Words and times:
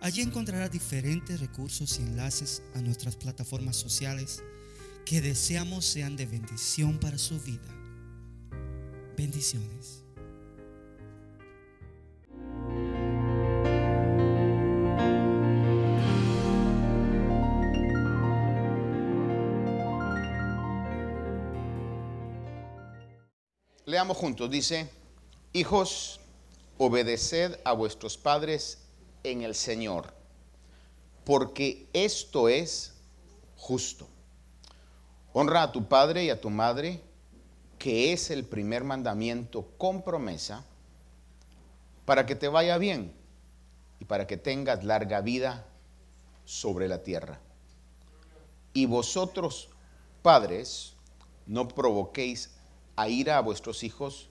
Allí 0.00 0.22
encontrará 0.22 0.68
diferentes 0.68 1.40
recursos 1.40 1.98
y 1.98 2.02
enlaces 2.02 2.62
a 2.74 2.80
nuestras 2.80 3.16
plataformas 3.16 3.76
sociales 3.76 4.42
que 5.04 5.20
deseamos 5.20 5.84
sean 5.84 6.16
de 6.16 6.26
bendición 6.26 6.98
para 6.98 7.18
su 7.18 7.40
vida. 7.40 7.68
Bendiciones. 9.16 10.02
Leamos 23.86 24.16
juntos, 24.16 24.50
dice, 24.50 24.90
hijos, 25.52 26.20
obedeced 26.76 27.58
a 27.64 27.72
vuestros 27.72 28.18
padres 28.18 28.85
en 29.30 29.42
el 29.42 29.54
Señor, 29.54 30.14
porque 31.24 31.88
esto 31.92 32.48
es 32.48 32.94
justo. 33.56 34.08
Honra 35.32 35.64
a 35.64 35.72
tu 35.72 35.88
padre 35.88 36.24
y 36.24 36.30
a 36.30 36.40
tu 36.40 36.48
madre, 36.48 37.02
que 37.78 38.12
es 38.12 38.30
el 38.30 38.44
primer 38.44 38.84
mandamiento 38.84 39.68
con 39.76 40.02
promesa, 40.02 40.64
para 42.04 42.24
que 42.24 42.36
te 42.36 42.48
vaya 42.48 42.78
bien 42.78 43.12
y 43.98 44.04
para 44.04 44.26
que 44.26 44.36
tengas 44.36 44.84
larga 44.84 45.20
vida 45.20 45.66
sobre 46.44 46.86
la 46.86 47.02
tierra. 47.02 47.40
Y 48.72 48.86
vosotros, 48.86 49.68
padres, 50.22 50.94
no 51.46 51.66
provoquéis 51.66 52.50
a 52.94 53.08
ira 53.08 53.38
a 53.38 53.40
vuestros 53.40 53.82
hijos, 53.82 54.28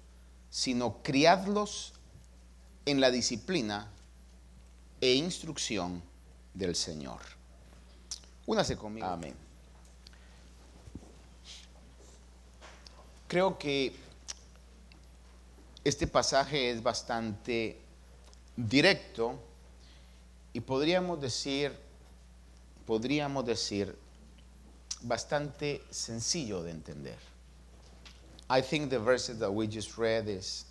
sino 0.50 1.03
criadlos 1.03 1.94
en 2.86 3.02
la 3.02 3.11
disciplina 3.11 3.92
e 5.02 5.14
instrucción 5.14 6.02
del 6.54 6.76
Señor. 6.76 7.20
Únase 8.46 8.78
conmigo. 8.78 9.08
Amén. 9.08 9.36
Creo 13.28 13.58
que 13.58 13.94
este 15.84 16.08
pasaje 16.08 16.72
es 16.72 16.82
bastante 16.82 17.80
directo 18.56 19.40
y 20.54 20.62
podríamos 20.62 21.20
decir, 21.20 21.72
podríamos 22.86 23.46
decir, 23.46 23.96
bastante 25.02 25.84
sencillo 25.90 26.64
de 26.64 26.72
entender. 26.72 27.18
I 28.50 28.62
think 28.62 28.90
the 28.90 29.00
verses 29.00 29.40
that 29.40 29.52
we 29.52 29.68
just 29.68 29.98
read 29.98 30.28
is 30.28 30.66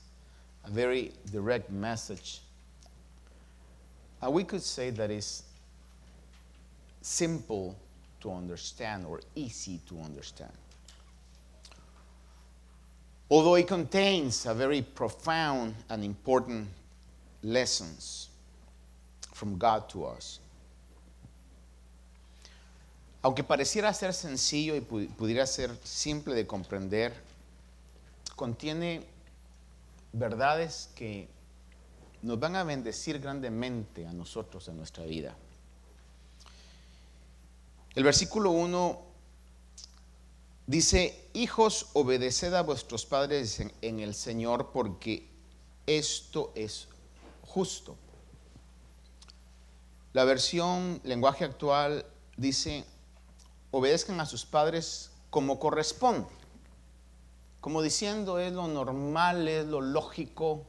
a 0.65 0.71
very 0.71 1.13
direct 1.31 1.71
message 1.71 2.41
Uh, 4.25 4.31
we 4.31 4.45
could 4.45 4.63
say 4.63 4.91
that 4.91 5.11
it's 5.11 5.43
simple 7.03 7.77
to 8.21 8.33
understand 8.33 9.05
or 9.05 9.21
easy 9.35 9.81
to 9.87 10.01
understand. 10.01 10.53
Although 13.31 13.57
it 13.57 13.67
contains 13.67 14.47
a 14.47 14.55
very 14.55 14.81
profound 14.83 15.75
and 15.91 16.05
important 16.05 16.69
lessons 17.43 18.29
from 19.33 19.59
God 19.59 19.89
to 19.91 20.07
us. 20.07 20.41
Aunque 23.23 23.43
pareciera 23.43 23.93
ser 23.93 24.13
sencillo 24.13 24.75
y 24.75 24.81
pudiera 24.81 25.47
ser 25.47 25.71
simple 25.83 26.35
de 26.35 26.47
comprender, 26.47 27.13
contiene 28.37 29.03
verdades 30.13 30.89
que 30.95 31.27
nos 32.25 32.41
van 32.41 32.57
a 32.57 32.65
bendecir 32.65 33.21
grandemente 33.21 34.07
a 34.07 34.13
nosotros 34.13 34.67
en 34.69 34.79
nuestra 34.79 35.05
vida. 35.05 35.37
El 37.95 38.03
versículo 38.03 38.51
1 38.51 39.03
dice, 40.67 41.29
hijos, 41.35 41.89
obedeced 41.93 42.55
a 42.55 42.63
vuestros 42.63 43.05
padres 43.05 43.61
en, 43.61 43.73
en, 43.83 44.01
el 44.01 44.15
Señor 44.15 44.71
porque 44.73 45.29
esto 45.87 46.51
es 46.55 46.89
justo. 47.43 47.95
La 50.15 50.25
versión 50.25 51.03
lenguaje 51.05 51.45
actual 51.45 52.07
dice, 52.39 52.87
obedezcan 53.71 54.19
a 54.21 54.27
sus 54.27 54.47
padres 54.47 55.11
como 55.29 55.59
corresponde, 55.59 56.29
como 57.61 57.83
diciendo 57.83 58.39
es 58.39 58.55
lo 58.55 58.67
normal, 58.67 59.47
es 59.47 59.67
lo 59.67 59.83
lógico, 59.83 60.65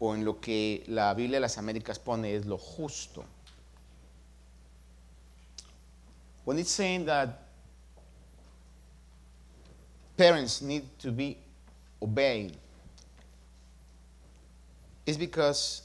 o 0.00 0.14
en 0.14 0.24
lo 0.24 0.40
que 0.40 0.82
la 0.88 1.12
Biblia 1.14 1.36
de 1.36 1.42
las 1.42 1.58
Américas 1.58 1.98
pone 1.98 2.34
es 2.34 2.46
lo 2.46 2.56
justo. 2.56 3.22
When 6.44 6.58
it's 6.58 6.70
saying 6.70 7.04
that 7.04 7.42
parents 10.16 10.62
need 10.62 10.84
to 11.00 11.12
be 11.12 11.36
obeyed, 12.00 12.56
it's 15.06 15.18
because 15.18 15.82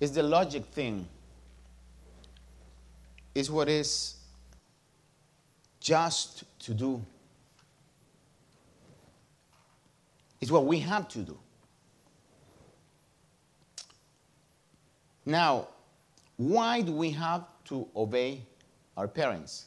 it's 0.00 0.10
the 0.10 0.22
logic 0.22 0.64
thing. 0.66 1.08
It's 3.34 3.48
what 3.48 3.68
is 3.68 4.16
just 5.80 6.42
to 6.64 6.74
do. 6.74 7.00
It's 10.40 10.50
what 10.50 10.66
we 10.66 10.80
have 10.80 11.08
to 11.10 11.18
do. 11.20 11.38
Now, 15.28 15.68
why 16.38 16.80
do 16.80 16.90
we 16.90 17.10
have 17.10 17.44
to 17.66 17.86
obey 17.94 18.46
our 18.96 19.06
parents? 19.06 19.66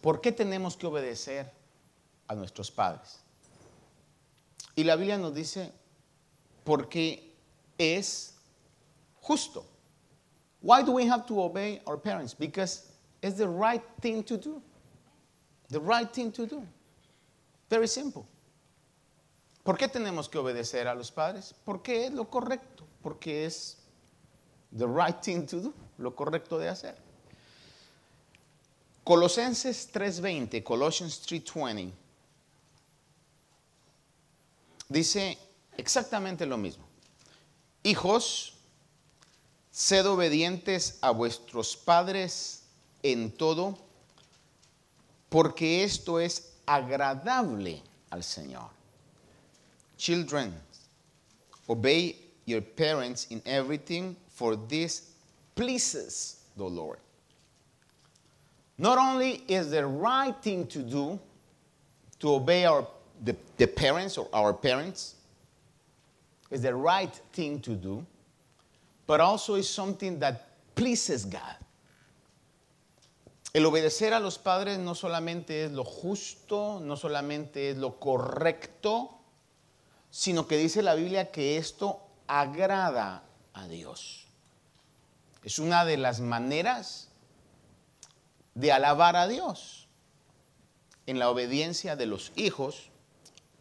¿Por 0.00 0.18
qué 0.18 0.30
tenemos 0.30 0.78
que 0.78 0.88
obedecer 0.88 1.46
a 2.30 2.36
nuestros 2.36 2.70
padres? 2.70 3.18
Y 4.76 4.84
la 4.84 4.94
Biblia 4.94 5.18
nos 5.18 5.34
dice, 5.34 5.72
porque 6.64 7.34
es 7.76 8.34
justo. 9.20 9.64
Why 10.60 10.82
do 10.82 10.92
we 10.92 11.04
have 11.06 11.26
to 11.26 11.42
obey 11.42 11.80
our 11.84 11.96
parents? 11.96 12.32
Because 12.32 12.92
it's 13.24 13.38
the 13.38 13.48
right 13.48 13.82
thing 14.00 14.22
to 14.22 14.36
do. 14.36 14.62
The 15.70 15.80
right 15.80 16.08
thing 16.08 16.30
to 16.30 16.46
do. 16.46 16.64
Very 17.68 17.88
simple. 17.88 18.24
¿Por 19.62 19.78
qué 19.78 19.88
tenemos 19.88 20.28
que 20.28 20.38
obedecer 20.38 20.88
a 20.88 20.94
los 20.94 21.12
padres? 21.12 21.54
Porque 21.64 22.06
es 22.06 22.12
lo 22.12 22.28
correcto, 22.28 22.84
porque 23.00 23.46
es 23.46 23.78
the 24.76 24.86
right 24.86 25.20
thing 25.20 25.46
to 25.46 25.60
do, 25.60 25.72
lo 25.98 26.16
correcto 26.16 26.58
de 26.58 26.68
hacer. 26.68 26.96
Colosenses 29.04 29.90
3:20, 29.92 30.62
Colossians 30.62 31.20
3:20, 31.26 31.92
dice 34.88 35.38
exactamente 35.76 36.46
lo 36.46 36.56
mismo. 36.56 36.84
Hijos, 37.84 38.54
sed 39.70 40.06
obedientes 40.06 40.98
a 41.00 41.10
vuestros 41.10 41.76
padres 41.76 42.62
en 43.02 43.32
todo, 43.32 43.78
porque 45.28 45.82
esto 45.82 46.20
es 46.20 46.52
agradable 46.66 47.82
al 48.10 48.22
Señor. 48.22 48.81
Children, 50.02 50.52
obey 51.70 52.16
your 52.44 52.60
parents 52.60 53.28
in 53.30 53.40
everything, 53.46 54.16
for 54.30 54.56
this 54.56 55.12
pleases 55.54 56.40
the 56.56 56.64
Lord. 56.64 56.98
Not 58.78 58.98
only 58.98 59.44
is 59.46 59.70
the 59.70 59.86
right 59.86 60.34
thing 60.42 60.66
to 60.66 60.80
do 60.80 61.20
to 62.18 62.34
obey 62.34 62.64
our, 62.64 62.84
the, 63.22 63.36
the 63.56 63.68
parents 63.68 64.18
or 64.18 64.28
our 64.32 64.52
parents, 64.52 65.14
is 66.50 66.62
the 66.62 66.74
right 66.74 67.14
thing 67.32 67.60
to 67.60 67.76
do, 67.76 68.04
but 69.06 69.20
also 69.20 69.54
is 69.54 69.68
something 69.68 70.18
that 70.18 70.48
pleases 70.74 71.24
God. 71.24 71.54
El 73.54 73.66
obedecer 73.66 74.12
a 74.12 74.18
los 74.18 74.36
padres 74.36 74.80
no 74.80 74.94
solamente 74.94 75.66
es 75.66 75.70
lo 75.70 75.84
justo, 75.84 76.80
no 76.80 76.96
solamente 76.96 77.70
es 77.70 77.76
lo 77.76 78.00
correcto, 78.00 79.21
sino 80.12 80.46
que 80.46 80.58
dice 80.58 80.82
la 80.82 80.94
Biblia 80.94 81.32
que 81.32 81.56
esto 81.56 82.06
agrada 82.26 83.24
a 83.54 83.66
Dios. 83.66 84.26
Es 85.42 85.58
una 85.58 85.86
de 85.86 85.96
las 85.96 86.20
maneras 86.20 87.08
de 88.54 88.72
alabar 88.72 89.16
a 89.16 89.26
Dios 89.26 89.88
en 91.06 91.18
la 91.18 91.30
obediencia 91.30 91.96
de 91.96 92.04
los 92.04 92.30
hijos 92.36 92.90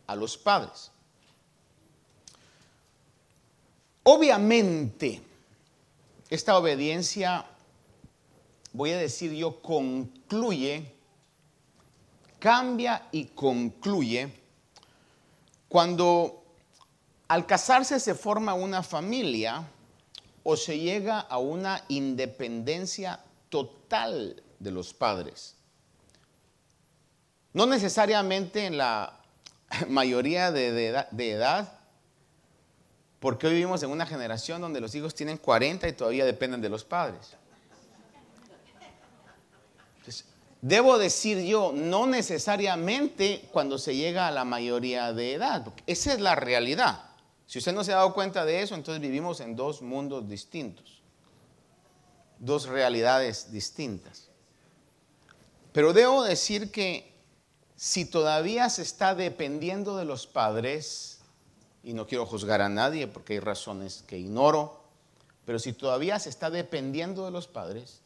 a 0.07 0.15
los 0.15 0.37
padres. 0.37 0.91
Obviamente, 4.03 5.21
esta 6.29 6.57
obediencia, 6.57 7.45
voy 8.73 8.91
a 8.91 8.97
decir 8.97 9.31
yo, 9.31 9.61
concluye, 9.61 10.93
cambia 12.39 13.07
y 13.13 13.27
concluye 13.27 14.33
cuando 15.69 16.40
al 17.31 17.45
casarse 17.45 17.97
se 18.01 18.13
forma 18.13 18.53
una 18.53 18.83
familia 18.83 19.63
o 20.43 20.57
se 20.57 20.77
llega 20.77 21.21
a 21.21 21.37
una 21.37 21.81
independencia 21.87 23.21
total 23.47 24.43
de 24.59 24.71
los 24.71 24.93
padres. 24.93 25.55
No 27.53 27.65
necesariamente 27.65 28.65
en 28.65 28.77
la 28.77 29.17
mayoría 29.87 30.51
de, 30.51 30.89
edad, 30.89 31.79
porque 33.21 33.47
hoy 33.47 33.53
vivimos 33.53 33.81
en 33.81 33.91
una 33.91 34.05
generación 34.05 34.59
donde 34.59 34.81
los 34.81 34.93
hijos 34.93 35.15
tienen 35.15 35.37
40 35.37 35.87
y 35.87 35.93
todavía 35.93 36.25
dependen 36.25 36.59
de 36.59 36.67
los 36.67 36.83
padres. 36.83 37.37
debo 40.61 40.97
decir 40.97 41.39
yo, 41.45 41.71
no 41.73 42.07
necesariamente 42.07 43.47
cuando 43.53 43.77
se 43.77 43.95
llega 43.95 44.27
a 44.27 44.31
la 44.31 44.43
mayoría 44.43 45.13
de 45.13 45.35
edad, 45.35 45.65
esa 45.87 46.11
es 46.11 46.19
la 46.19 46.35
realidad. 46.35 47.10
Si 47.51 47.59
usted 47.59 47.73
no 47.73 47.83
se 47.83 47.91
ha 47.91 47.97
dado 47.97 48.13
cuenta 48.13 48.45
de 48.45 48.61
eso, 48.61 48.75
entonces 48.75 49.01
vivimos 49.01 49.41
en 49.41 49.57
dos 49.57 49.81
mundos 49.81 50.25
distintos, 50.29 51.01
dos 52.39 52.65
realidades 52.65 53.51
distintas. 53.51 54.29
Pero 55.73 55.91
debo 55.91 56.23
decir 56.23 56.71
que 56.71 57.13
si 57.75 58.05
todavía 58.05 58.69
se 58.69 58.83
está 58.83 59.15
dependiendo 59.15 59.97
de 59.97 60.05
los 60.05 60.27
padres, 60.27 61.19
y 61.83 61.91
no 61.91 62.07
quiero 62.07 62.25
juzgar 62.25 62.61
a 62.61 62.69
nadie 62.69 63.05
porque 63.07 63.33
hay 63.33 63.41
razones 63.41 64.05
que 64.07 64.17
ignoro, 64.17 64.81
pero 65.43 65.59
si 65.59 65.73
todavía 65.73 66.19
se 66.19 66.29
está 66.29 66.49
dependiendo 66.49 67.25
de 67.25 67.31
los 67.31 67.47
padres, 67.47 67.99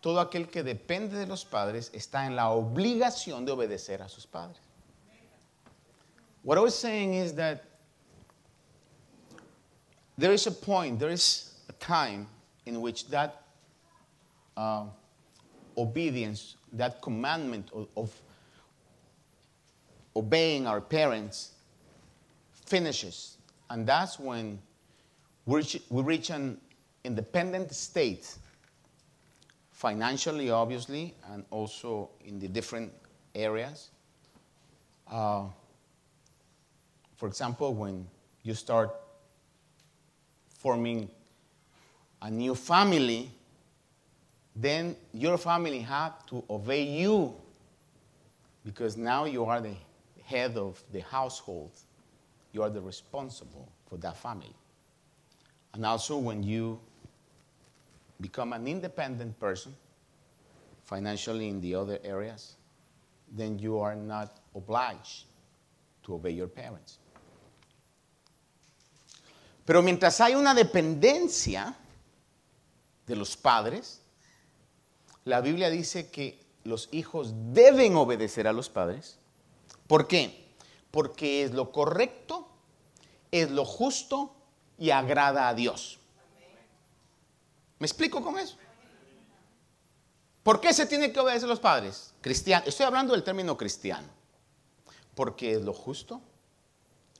todo 0.00 0.18
aquel 0.18 0.48
que 0.48 0.62
depende 0.62 1.18
de 1.18 1.26
los 1.26 1.44
padres 1.44 1.90
está 1.92 2.24
en 2.24 2.36
la 2.36 2.48
obligación 2.48 3.44
de 3.44 3.52
obedecer 3.52 4.00
a 4.00 4.08
sus 4.08 4.26
padres. 4.26 4.62
What 6.42 6.56
I 6.56 6.60
was 6.62 6.74
saying 6.74 7.12
is 7.12 7.34
that 7.36 7.67
there 10.18 10.32
is 10.32 10.46
a 10.46 10.50
point, 10.50 10.98
there 10.98 11.10
is 11.10 11.54
a 11.68 11.72
time 11.74 12.26
in 12.66 12.80
which 12.80 13.08
that 13.08 13.42
uh, 14.56 14.84
obedience 15.76 16.56
that 16.72 17.00
commandment 17.00 17.70
of, 17.72 17.88
of 17.96 18.22
obeying 20.16 20.66
our 20.66 20.80
parents 20.80 21.52
finishes. 22.66 23.38
And 23.70 23.86
that's 23.86 24.18
when 24.18 24.58
we 25.46 25.56
reach, 25.58 25.80
we 25.88 26.02
reach 26.02 26.30
an 26.30 26.60
independent 27.04 27.72
state, 27.72 28.34
financially, 29.70 30.50
obviously, 30.50 31.14
and 31.30 31.44
also 31.50 32.10
in 32.24 32.38
the 32.38 32.48
different 32.48 32.92
areas. 33.34 33.90
Uh, 35.10 35.44
for 37.16 37.28
example, 37.28 37.74
when 37.74 38.06
you 38.42 38.54
start 38.54 38.90
forming 40.58 41.08
a 42.20 42.30
new 42.30 42.54
family, 42.54 43.30
then 44.54 44.96
your 45.12 45.38
family 45.38 45.78
have 45.80 46.26
to 46.26 46.44
obey 46.50 46.82
you 46.82 47.34
because 48.64 48.96
now 48.96 49.24
you 49.24 49.44
are 49.44 49.60
the 49.60 49.74
head 50.24 50.56
of 50.56 50.82
the 50.92 51.00
household. 51.00 51.70
You 52.52 52.62
are 52.62 52.70
the 52.70 52.80
responsible 52.80 53.68
for 53.88 53.96
that 53.98 54.16
family. 54.16 54.54
And 55.74 55.86
also, 55.86 56.18
when 56.18 56.42
you 56.42 56.80
become 58.20 58.52
an 58.52 58.66
independent 58.66 59.38
person, 59.38 59.74
financially 60.84 61.48
in 61.48 61.60
the 61.60 61.74
other 61.74 61.98
areas, 62.02 62.56
then 63.30 63.58
you 63.58 63.78
are 63.78 63.94
not 63.94 64.38
obliged 64.54 65.26
to 66.02 66.14
obey 66.14 66.30
your 66.30 66.48
parents. 66.48 66.98
Pero 69.68 69.82
mientras 69.82 70.22
hay 70.22 70.34
una 70.34 70.54
dependencia 70.54 71.76
de 73.06 73.14
los 73.14 73.36
padres, 73.36 74.00
la 75.26 75.42
Biblia 75.42 75.68
dice 75.68 76.10
que 76.10 76.42
los 76.64 76.88
hijos 76.90 77.34
deben 77.52 77.94
obedecer 77.94 78.48
a 78.48 78.54
los 78.54 78.70
padres. 78.70 79.18
¿Por 79.86 80.08
qué? 80.08 80.48
Porque 80.90 81.42
es 81.42 81.50
lo 81.50 81.70
correcto, 81.70 82.48
es 83.30 83.50
lo 83.50 83.66
justo 83.66 84.34
y 84.78 84.88
agrada 84.88 85.50
a 85.50 85.54
Dios. 85.54 85.98
¿Me 87.78 87.86
explico 87.86 88.22
con 88.22 88.38
eso? 88.38 88.56
¿Por 90.44 90.62
qué 90.62 90.72
se 90.72 90.86
tiene 90.86 91.12
que 91.12 91.20
obedecer 91.20 91.44
a 91.44 91.50
los 91.50 91.60
padres? 91.60 92.14
Cristiano. 92.22 92.64
Estoy 92.66 92.86
hablando 92.86 93.12
del 93.12 93.22
término 93.22 93.54
cristiano. 93.58 94.08
Porque 95.14 95.52
es 95.52 95.60
lo 95.60 95.74
justo, 95.74 96.22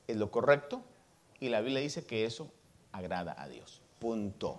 es 0.06 0.16
lo 0.16 0.30
correcto 0.30 0.82
y 1.40 1.48
la 1.48 1.60
Biblia 1.60 1.80
dice 1.80 2.06
que 2.06 2.24
eso 2.24 2.50
agrada 2.92 3.34
a 3.38 3.48
Dios. 3.48 3.80
Punto. 4.00 4.58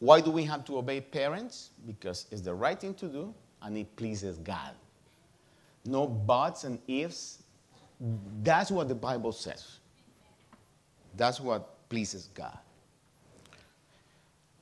Why 0.00 0.20
do 0.20 0.30
we 0.30 0.44
have 0.44 0.64
to 0.64 0.78
obey 0.78 1.00
parents? 1.00 1.70
Because 1.86 2.26
it's 2.30 2.42
the 2.42 2.54
right 2.54 2.78
thing 2.78 2.94
to 2.94 3.06
do 3.06 3.34
and 3.62 3.76
it 3.76 3.94
pleases 3.96 4.38
God. 4.38 4.72
No 5.84 6.06
buts 6.06 6.64
and 6.64 6.78
ifs. 6.86 7.42
That's 8.42 8.70
what 8.70 8.88
the 8.88 8.94
Bible 8.94 9.32
says. 9.32 9.78
That's 11.16 11.40
what 11.40 11.88
pleases 11.88 12.28
God. 12.34 12.58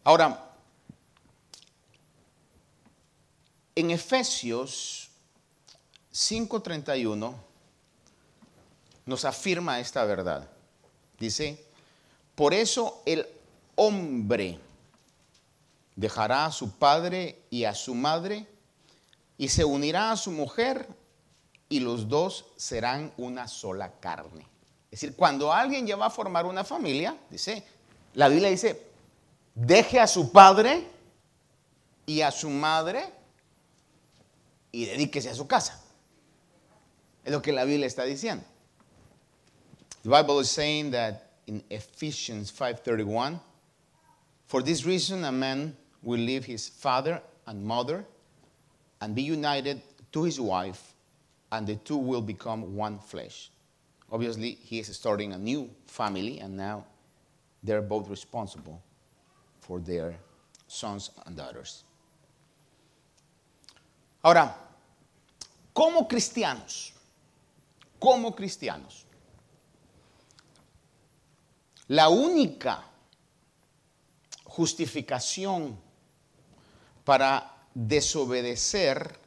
Ahora, 0.05 0.39
en 3.77 3.91
Efesios 3.91 5.09
5:31 6.13 7.35
nos 9.07 9.25
afirma 9.25 9.79
esta 9.81 10.05
verdad. 10.05 10.47
Dice, 11.23 11.57
por 12.35 12.53
eso 12.53 13.01
el 13.07 13.25
hombre 13.77 14.59
dejará 15.95 16.47
a 16.47 16.51
su 16.51 16.73
padre 16.73 17.45
y 17.49 17.63
a 17.63 17.77
su 17.77 17.95
madre 17.95 18.45
y 19.39 19.47
se 19.47 19.65
unirá 19.65 20.11
a 20.11 20.17
su 20.17 20.33
mujer 20.33 20.89
y 21.69 21.79
los 21.79 22.09
dos 22.09 22.47
serán 22.57 23.13
una 23.19 23.47
sola 23.47 23.93
carne. 24.01 24.45
Es 24.91 25.01
decir, 25.01 25.15
cuando 25.15 25.53
alguien 25.53 25.87
ya 25.87 25.95
va 25.95 26.07
a 26.07 26.11
formar 26.11 26.45
una 26.45 26.65
familia, 26.65 27.17
dice, 27.31 27.65
la 28.15 28.27
Biblia 28.27 28.51
dice, 28.51 28.85
deje 29.55 30.01
a 30.01 30.09
su 30.09 30.33
padre 30.33 30.89
y 32.05 32.23
a 32.23 32.33
su 32.33 32.51
madre 32.51 33.13
y 34.73 34.87
dedíquese 34.87 35.31
a 35.31 35.37
su 35.37 35.47
casa. 35.47 35.81
Es 37.25 37.31
lo 37.31 37.41
que 37.41 37.53
la 37.53 37.63
Biblia 37.63 37.87
está 37.87 38.03
diciendo. 38.03 38.45
The 40.03 40.11
Bible 40.11 40.41
is 40.41 40.51
saying 40.51 40.91
that 40.91 41.31
in 41.47 41.63
Ephesians 41.71 42.51
5:31, 42.51 43.41
for 44.47 44.61
this 44.61 44.85
reason 44.85 45.25
a 45.25 45.31
man 45.31 45.77
will 46.03 46.19
leave 46.19 46.45
his 46.45 46.69
father 46.69 47.23
and 47.47 47.65
mother 47.65 48.05
and 49.01 49.15
be 49.15 49.23
united 49.23 49.81
to 50.11 50.25
his 50.25 50.41
wife, 50.41 50.95
and 51.53 51.67
the 51.67 51.77
two 51.77 51.97
will 51.97 52.21
become 52.21 52.75
one 52.75 52.99
flesh. 52.99 53.51
Obviously, 54.11 54.57
he 54.57 54.81
is 54.81 54.95
starting 54.97 55.33
a 55.33 55.39
new 55.39 55.71
family, 55.87 56.41
and 56.41 56.57
now 56.57 56.85
they're 57.63 57.81
both 57.81 58.09
responsible 58.09 58.83
for 59.61 59.79
their 59.79 60.19
sons 60.67 61.11
and 61.27 61.37
daughters. 61.37 61.85
Ahora, 64.25 64.55
como 65.73 66.07
cristianos, 66.09 66.93
como 68.01 68.33
cristianos, 68.33 69.02
la 71.93 72.09
única 72.09 72.87
justificación 74.45 75.79
para 77.05 77.67
desobedecer, 77.75 79.19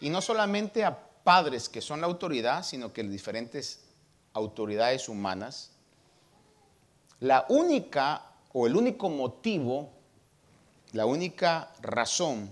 y 0.00 0.10
no 0.10 0.20
solamente 0.20 0.84
a 0.84 0.98
padres 1.22 1.68
que 1.68 1.80
son 1.80 2.00
la 2.00 2.08
autoridad, 2.08 2.64
sino 2.64 2.92
que 2.92 3.04
diferentes 3.04 3.84
autoridades 4.32 5.08
humanas, 5.08 5.70
la 7.20 7.46
única 7.50 8.32
o 8.52 8.66
el 8.66 8.74
único 8.74 9.08
motivo, 9.08 9.92
la 10.90 11.06
única 11.06 11.72
razón 11.82 12.50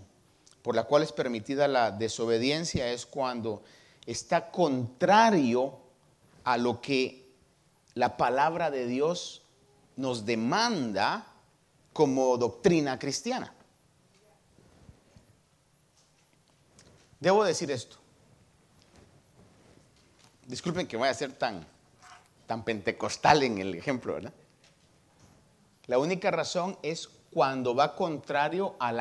por 0.62 0.76
la 0.76 0.84
cual 0.84 1.02
es 1.02 1.10
permitida 1.10 1.66
la 1.66 1.90
desobediencia 1.90 2.92
es 2.92 3.04
cuando 3.04 3.64
está 4.06 4.52
contrario 4.52 5.76
a 6.44 6.56
lo 6.56 6.80
que 6.80 7.23
la 7.94 8.16
palabra 8.16 8.70
de 8.70 8.86
Dios 8.86 9.42
nos 9.96 10.26
demanda 10.26 11.26
como 11.92 12.36
doctrina 12.36 12.98
cristiana. 12.98 13.52
Debo 17.20 17.44
decir 17.44 17.70
esto. 17.70 17.96
Disculpen 20.46 20.86
que 20.86 20.96
vaya 20.96 21.12
a 21.12 21.14
ser 21.14 21.32
tan, 21.32 21.66
tan 22.46 22.64
pentecostal 22.64 23.42
en 23.44 23.58
el 23.58 23.74
ejemplo, 23.74 24.14
¿verdad? 24.14 24.32
La 25.86 25.98
única 25.98 26.30
razón 26.30 26.78
es 26.82 27.08
cuando 27.30 27.74
va 27.74 27.94
contrario 27.94 28.76
a, 28.78 28.92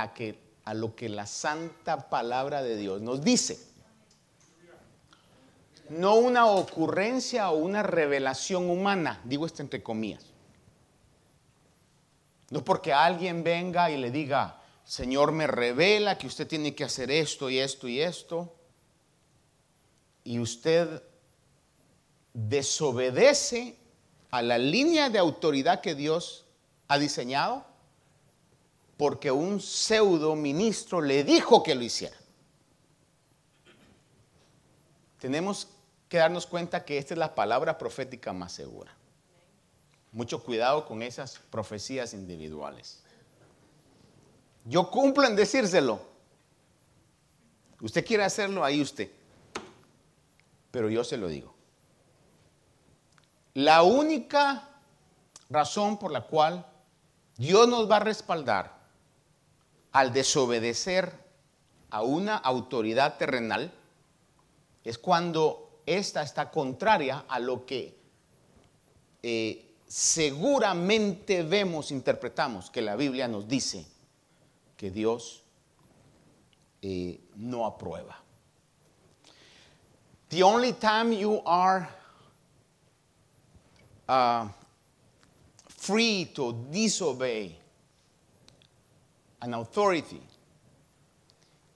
lo 0.73 0.95
que 0.95 1.09
la 1.09 1.25
santa 1.25 2.09
palabra 2.09 2.61
de 2.61 2.75
Dios 2.75 3.01
nos 3.01 3.23
dice. 3.23 3.72
No 5.89 6.15
una 6.15 6.45
ocurrencia 6.45 7.49
o 7.51 7.57
una 7.57 7.83
revelación 7.83 8.69
humana, 8.69 9.21
digo 9.23 9.45
esto 9.45 9.61
entre 9.61 9.83
comillas. 9.83 10.25
No 12.49 12.63
porque 12.63 12.93
alguien 12.93 13.43
venga 13.43 13.89
y 13.91 13.97
le 13.97 14.11
diga, 14.11 14.61
Señor 14.85 15.31
me 15.31 15.47
revela 15.47 16.17
que 16.17 16.27
usted 16.27 16.47
tiene 16.47 16.75
que 16.75 16.83
hacer 16.83 17.11
esto 17.11 17.49
y 17.49 17.59
esto 17.59 17.87
y 17.87 17.99
esto, 17.99 18.53
y 20.23 20.39
usted 20.39 21.03
desobedece 22.33 23.77
a 24.31 24.41
la 24.41 24.57
línea 24.57 25.09
de 25.09 25.19
autoridad 25.19 25.81
que 25.81 25.95
Dios 25.95 26.45
ha 26.87 26.97
diseñado 26.97 27.65
porque 28.97 29.31
un 29.31 29.59
pseudo 29.59 30.35
ministro 30.35 31.01
le 31.01 31.23
dijo 31.23 31.63
que 31.63 31.75
lo 31.75 31.83
hiciera. 31.83 32.15
Tenemos 35.19 35.67
que 36.13 36.19
darnos 36.19 36.45
cuenta 36.45 36.85
que 36.85 36.99
esta 36.99 37.15
es 37.15 37.17
la 37.17 37.33
palabra 37.33 37.75
profética 37.79 38.33
más 38.33 38.51
segura. 38.51 38.95
Mucho 40.11 40.43
cuidado 40.43 40.85
con 40.85 41.01
esas 41.01 41.39
profecías 41.49 42.13
individuales. 42.13 43.01
Yo 44.63 44.91
cumplo 44.91 45.25
en 45.25 45.35
decírselo. 45.35 45.99
Usted 47.81 48.05
quiere 48.05 48.23
hacerlo, 48.23 48.63
ahí 48.63 48.79
usted. 48.79 49.09
Pero 50.69 50.87
yo 50.87 51.03
se 51.03 51.17
lo 51.17 51.27
digo. 51.27 51.55
La 53.55 53.81
única 53.81 54.69
razón 55.49 55.97
por 55.97 56.11
la 56.11 56.27
cual 56.27 56.63
Dios 57.37 57.67
nos 57.67 57.89
va 57.89 57.95
a 57.95 58.01
respaldar 58.01 58.71
al 59.91 60.13
desobedecer 60.13 61.11
a 61.89 62.03
una 62.03 62.37
autoridad 62.37 63.17
terrenal 63.17 63.73
es 64.83 64.99
cuando 64.99 65.72
ésta 65.85 66.21
está 66.21 66.49
contraria 66.49 67.25
a 67.27 67.39
lo 67.39 67.65
que 67.65 67.97
eh, 69.21 69.75
seguramente 69.87 71.43
vemos, 71.43 71.91
interpretamos, 71.91 72.69
que 72.69 72.81
la 72.81 72.95
Biblia 72.95 73.27
nos 73.27 73.47
dice 73.47 73.85
que 74.75 74.91
Dios 74.91 75.43
eh, 76.81 77.19
no 77.35 77.65
aprueba. 77.65 78.19
The 80.29 80.41
only 80.43 80.73
time 80.73 81.13
you 81.13 81.41
are 81.45 81.87
uh, 84.09 84.47
free 85.67 86.25
to 86.33 86.53
disobey 86.71 87.55
an 89.41 89.53
authority 89.53 90.21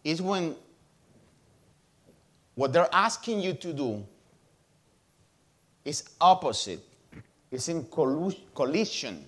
is 0.04 0.22
when 0.22 0.56
what 2.58 2.74
they're 2.74 2.90
asking 2.92 3.40
you 3.40 3.54
to 3.54 3.72
do 3.72 4.04
is 5.86 6.10
opposite, 6.20 6.84
is 7.52 7.70
in 7.70 7.86
collision 8.56 9.24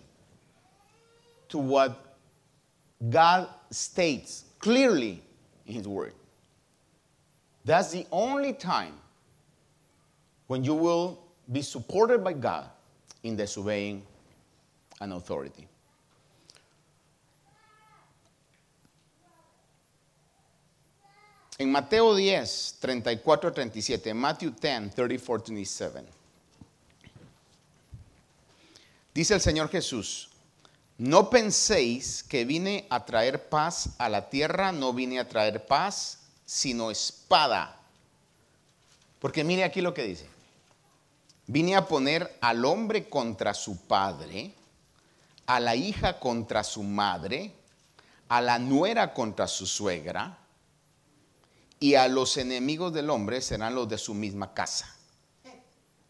to 1.48 1.60
what 1.60 2.18
God 3.08 3.48
states 3.70 4.46
clearly 4.58 5.22
in 5.68 5.76
His 5.76 5.88
Word. 5.88 6.14
That's 7.64 7.92
the 7.92 8.08
only 8.12 8.54
time 8.54 8.94
when 10.48 10.64
you 10.64 10.74
will 10.74 11.20
be 11.52 11.62
supported 11.62 12.24
by 12.24 12.34
God 12.34 12.68
in 13.22 13.36
disobeying 13.36 14.02
an 15.02 15.12
authority. 15.12 15.68
En 21.60 21.74
Mateo 21.74 22.16
10, 22.16 22.78
34, 22.80 23.52
37, 23.52 24.14
Matthew 24.14 24.52
10, 24.52 24.96
34, 24.96 25.54
27. 25.54 26.06
Dice 29.14 29.34
el 29.34 29.42
Señor 29.42 29.68
Jesús, 29.68 30.30
no 30.98 31.30
penséis 31.30 32.24
que 32.24 32.46
vine 32.46 32.88
a 32.90 33.04
traer 33.04 33.50
paz 33.50 33.90
a 33.98 34.08
la 34.08 34.30
tierra, 34.30 34.72
no 34.72 34.94
vine 34.94 35.20
a 35.20 35.28
traer 35.28 35.66
paz, 35.66 36.20
sino 36.46 36.92
espada. 36.92 37.78
Porque 39.20 39.44
mire 39.44 39.66
aquí 39.66 39.82
lo 39.82 39.94
que 39.94 40.04
dice. 40.04 40.30
Vine 41.48 41.76
a 41.76 41.88
poner 41.90 42.38
al 42.40 42.64
hombre 42.64 43.10
contra 43.10 43.54
su 43.54 43.76
padre, 43.86 44.54
a 45.46 45.60
la 45.60 45.76
hija 45.76 46.22
contra 46.22 46.64
su 46.64 46.84
madre, 46.84 47.52
a 48.30 48.40
la 48.40 48.60
nuera 48.60 49.14
contra 49.14 49.46
su 49.46 49.66
suegra, 49.66 50.39
y 51.80 51.96
a 51.96 52.08
los 52.08 52.38
enemigos 52.38 52.94
del 52.94 53.10
hombre 53.10 53.42
serán 53.42 53.76
los 53.76 53.88
de 53.88 53.98
su 53.98 54.14
misma 54.14 54.54
casa. 54.54 54.96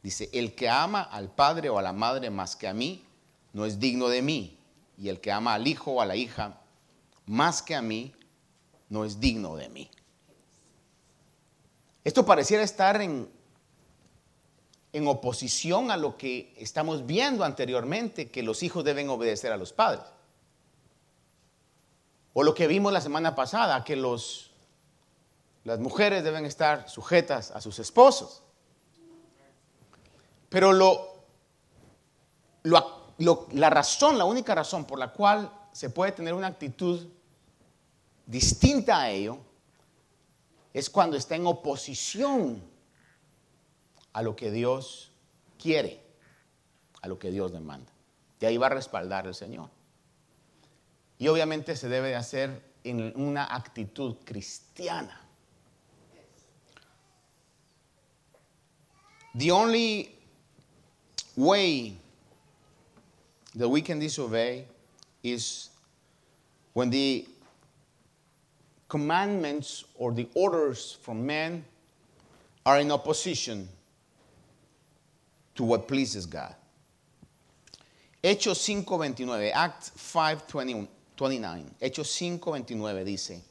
Dice, 0.02 0.30
el 0.34 0.56
que 0.56 0.70
ama 0.70 1.02
al 1.02 1.30
padre 1.30 1.70
o 1.70 1.78
a 1.78 1.82
la 1.82 1.94
madre 1.94 2.30
más 2.30 2.56
que 2.56 2.68
a 2.68 2.74
mí, 2.74 3.06
no 3.54 3.66
es 3.66 3.80
digno 3.80 4.08
de 4.08 4.22
mí. 4.22 4.58
Y 4.98 5.10
el 5.10 5.20
que 5.20 5.32
ama 5.32 5.54
al 5.54 5.68
hijo 5.68 5.92
o 5.92 6.02
a 6.02 6.06
la 6.06 6.16
hija 6.16 6.60
más 7.26 7.62
que 7.62 7.76
a 7.76 7.82
mí, 7.82 8.14
no 8.90 9.06
es 9.06 9.20
digno 9.20 9.56
de 9.56 9.70
mí. 9.70 9.90
Esto 12.04 12.26
pareciera 12.26 12.64
estar 12.64 13.00
en, 13.02 13.30
en 14.94 15.08
oposición 15.08 15.92
a 15.92 15.98
lo 15.98 16.18
que 16.18 16.54
estamos 16.58 17.06
viendo 17.06 17.44
anteriormente, 17.44 18.32
que 18.32 18.42
los 18.42 18.64
hijos 18.64 18.84
deben 18.84 19.10
obedecer 19.10 19.52
a 19.52 19.58
los 19.58 19.74
padres. 19.74 20.06
O 22.34 22.42
lo 22.42 22.56
que 22.56 22.68
vimos 22.68 22.92
la 22.92 23.02
semana 23.02 23.36
pasada, 23.36 23.84
que 23.84 23.96
los 23.96 24.49
las 25.63 25.80
mujeres 25.80 26.24
deben 26.24 26.46
estar 26.46 26.89
sujetas 26.89 27.51
a 27.51 27.62
sus 27.62 27.80
esposos. 27.80 28.44
Pero 30.50 30.74
la 32.63 33.70
razón, 33.70 34.18
la 34.18 34.25
única 34.25 34.56
razón 34.56 34.86
por 34.86 34.98
la 34.98 35.12
cual 35.13 35.51
se 35.72 35.89
puede 35.89 36.12
tener 36.12 36.34
una 36.34 36.48
actitud 36.48 37.08
distinta 38.25 39.01
a 39.01 39.10
ello 39.12 39.38
es 40.74 40.89
cuando 40.89 41.18
está 41.18 41.36
en 41.36 41.46
oposición 41.46 42.63
a 44.13 44.22
lo 44.22 44.36
que 44.36 44.51
Dios 44.51 45.12
quiere, 45.62 46.04
a 47.01 47.08
lo 47.08 47.20
que 47.20 47.32
Dios 47.32 47.51
demanda. 47.51 47.92
De 48.39 48.48
ahí 48.48 48.58
va 48.58 48.68
a 48.68 48.70
respaldar 48.70 49.28
el 49.28 49.36
Señor. 49.36 49.70
Y 51.18 51.28
obviamente 51.28 51.75
se 51.75 51.89
debe 51.89 52.10
de 52.10 52.16
hacer 52.16 52.74
en 52.84 53.13
una 53.20 53.54
actitud 53.54 54.16
cristiana. 54.24 55.29
The 59.36 59.52
only 59.52 60.16
way 61.36 61.94
that 63.56 63.70
we 63.70 63.82
can 63.82 64.00
disobey 64.00 64.66
is 65.24 65.70
when 66.74 66.90
the 66.90 67.28
commandments 68.88 69.86
or 69.96 70.12
the 70.12 70.28
orders 70.34 70.98
from 71.02 71.26
men 71.26 71.64
are 72.66 72.80
in 72.80 72.92
opposition 72.92 73.70
to 75.56 75.64
what 75.64 75.88
pleases 75.88 76.26
God. 76.26 76.56
Hechos 78.24 78.60
5:29, 78.60 79.52
Act 79.54 79.92
5:29. 79.96 80.88
Hechos 81.82 82.10
5:29 82.10 83.06
dice. 83.06 83.42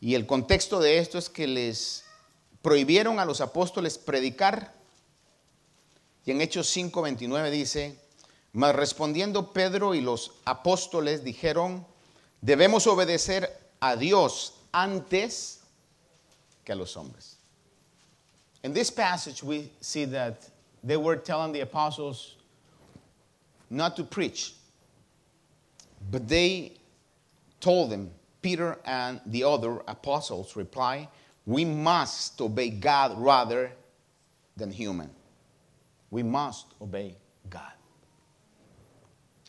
Y 0.00 0.14
el 0.14 0.26
contexto 0.26 0.80
de 0.80 0.98
esto 0.98 1.18
es 1.18 1.28
que 1.28 1.46
les 1.46 2.02
prohibieron 2.62 3.18
a 3.18 3.24
los 3.24 3.40
apóstoles 3.40 3.98
predicar. 3.98 4.72
Y 6.24 6.30
en 6.30 6.40
Hechos 6.40 6.74
5:29 6.74 7.50
dice, 7.50 7.98
mas 8.52 8.74
respondiendo 8.74 9.52
Pedro 9.52 9.94
y 9.94 10.00
los 10.00 10.30
apóstoles 10.44 11.24
dijeron, 11.24 11.84
debemos 12.40 12.86
obedecer 12.86 13.50
a 13.80 13.96
Dios 13.96 14.54
antes 14.72 15.60
que 16.64 16.72
a 16.72 16.76
los 16.76 16.96
hombres. 16.96 17.36
In 18.62 18.72
this 18.72 18.90
passage 18.90 19.42
we 19.42 19.70
see 19.80 20.04
that 20.04 20.48
they 20.84 20.96
were 20.96 21.16
telling 21.16 21.52
the 21.52 21.60
apostles 21.60 22.36
not 23.70 23.96
to 23.96 24.04
preach, 24.04 24.54
but 26.10 26.28
they 26.28 26.72
told 27.60 27.90
them, 27.90 28.10
Peter 28.42 28.78
and 28.84 29.20
the 29.26 29.42
other 29.42 29.82
apostles 29.88 30.56
reply, 30.56 31.08
we 31.46 31.64
must 31.64 32.40
obey 32.40 32.70
God 32.70 33.18
rather 33.18 33.72
than 34.56 34.70
human. 34.70 35.10
We 36.10 36.22
must 36.22 36.66
obey 36.80 37.16
God. 37.48 37.72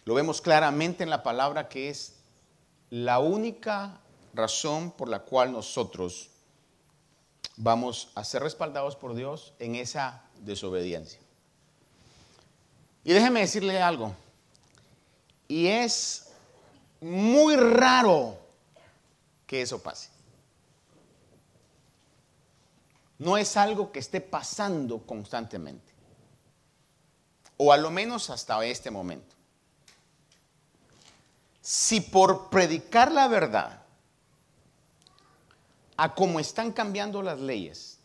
Lo 0.05 0.15
vemos 0.15 0.41
claramente 0.41 1.03
en 1.03 1.09
la 1.09 1.23
palabra 1.23 1.69
que 1.69 1.89
es 1.89 2.13
la 2.89 3.19
única 3.19 3.99
razón 4.33 4.91
por 4.91 5.07
la 5.07 5.19
cual 5.19 5.51
nosotros 5.51 6.29
vamos 7.55 8.11
a 8.15 8.23
ser 8.23 8.41
respaldados 8.41 8.95
por 8.95 9.13
Dios 9.13 9.53
en 9.59 9.75
esa 9.75 10.21
desobediencia. 10.41 11.19
Y 13.03 13.13
déjeme 13.13 13.41
decirle 13.41 13.81
algo. 13.81 14.15
Y 15.47 15.67
es 15.67 16.31
muy 17.01 17.55
raro 17.55 18.37
que 19.45 19.61
eso 19.61 19.81
pase. 19.81 20.12
No 23.19 23.37
es 23.37 23.57
algo 23.57 23.91
que 23.91 23.99
esté 23.99 24.21
pasando 24.21 24.99
constantemente. 25.05 25.93
O 27.57 27.71
a 27.71 27.77
lo 27.77 27.91
menos 27.91 28.29
hasta 28.29 28.63
este 28.65 28.91
momento. 28.91 29.35
Si 31.61 32.01
por 32.01 32.49
predicar 32.49 33.11
la 33.11 33.27
verdad, 33.27 33.83
a 35.95 36.13
cómo 36.13 36.39
están 36.39 36.71
cambiando 36.71 37.21
las 37.21 37.39
leyes, 37.39 37.99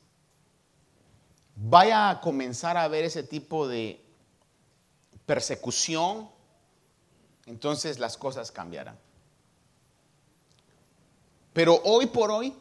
vaya 1.56 2.10
a 2.10 2.20
comenzar 2.20 2.76
a 2.76 2.84
haber 2.84 3.04
ese 3.04 3.22
tipo 3.22 3.66
de 3.66 4.04
persecución, 5.26 6.28
entonces 7.46 7.98
las 7.98 8.16
cosas 8.16 8.52
cambiarán. 8.52 8.98
Pero 11.52 11.80
hoy 11.84 12.06
por 12.06 12.30
hoy, 12.30 12.54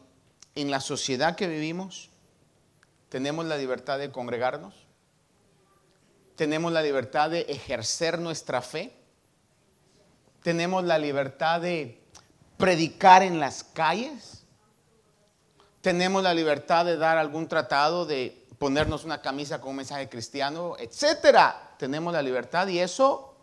en 0.55 0.71
la 0.71 0.79
sociedad 0.79 1.35
que 1.35 1.47
vivimos, 1.47 2.09
tenemos 3.09 3.45
la 3.45 3.57
libertad 3.57 3.99
de 3.99 4.11
congregarnos, 4.11 4.73
tenemos 6.35 6.71
la 6.71 6.81
libertad 6.81 7.29
de 7.29 7.41
ejercer 7.41 8.19
nuestra 8.19 8.61
fe, 8.61 8.95
tenemos 10.43 10.83
la 10.83 10.97
libertad 10.97 11.61
de 11.61 12.01
predicar 12.57 13.23
en 13.23 13.39
las 13.39 13.63
calles, 13.63 14.43
tenemos 15.81 16.21
la 16.23 16.33
libertad 16.33 16.85
de 16.85 16.97
dar 16.97 17.17
algún 17.17 17.47
tratado, 17.47 18.05
de 18.05 18.45
ponernos 18.57 19.03
una 19.03 19.21
camisa 19.21 19.61
con 19.61 19.71
un 19.71 19.77
mensaje 19.77 20.09
cristiano, 20.09 20.75
etcétera. 20.77 21.75
Tenemos 21.77 22.11
la 22.11 22.21
libertad 22.21 22.67
y 22.67 22.79
eso 22.79 23.35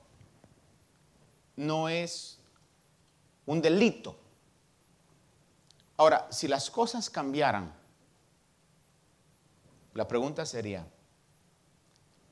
no 1.57 1.89
es 1.89 2.39
un 3.47 3.63
delito. 3.63 4.17
Ahora, 5.97 6.27
si 6.31 6.49
las 6.49 6.71
cosas 6.71 7.09
cambiaran, 7.09 7.73
la 9.95 10.09
pregunta 10.09 10.45
sería, 10.45 10.87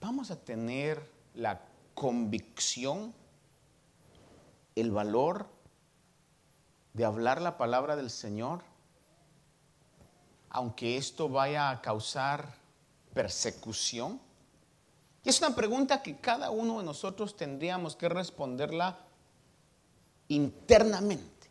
¿vamos 0.01 0.31
a 0.31 0.37
tener 0.37 1.11
la 1.35 1.63
convicción, 1.95 3.15
el 4.75 4.91
valor 4.91 5.47
de 6.93 7.05
hablar 7.05 7.41
la 7.41 7.57
palabra 7.57 7.95
del 7.95 8.11
Señor? 8.11 8.63
Aunque 10.51 10.97
esto 10.97 11.29
vaya 11.29 11.71
a 11.71 11.81
causar 11.81 12.55
persecución. 13.15 14.21
Y 15.25 15.29
es 15.29 15.41
una 15.41 15.55
pregunta 15.55 16.03
que 16.03 16.19
cada 16.19 16.51
uno 16.51 16.79
de 16.79 16.85
nosotros 16.85 17.37
tendríamos 17.37 17.95
que 17.95 18.09
responderla 18.09 18.99
internamente. 20.29 21.51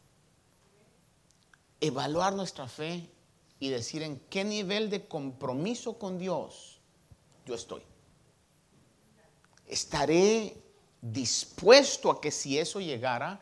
Evaluar 1.79 2.33
nuestra 2.33 2.67
fe 2.67 3.09
y 3.61 3.69
decir 3.69 4.01
en 4.01 4.19
qué 4.31 4.43
nivel 4.43 4.89
de 4.89 5.07
compromiso 5.07 5.99
con 5.99 6.17
Dios 6.17 6.79
yo 7.45 7.53
estoy. 7.53 7.83
Estaré 9.67 10.57
dispuesto 10.99 12.09
a 12.09 12.19
que 12.19 12.31
si 12.31 12.57
eso 12.57 12.79
llegara, 12.79 13.39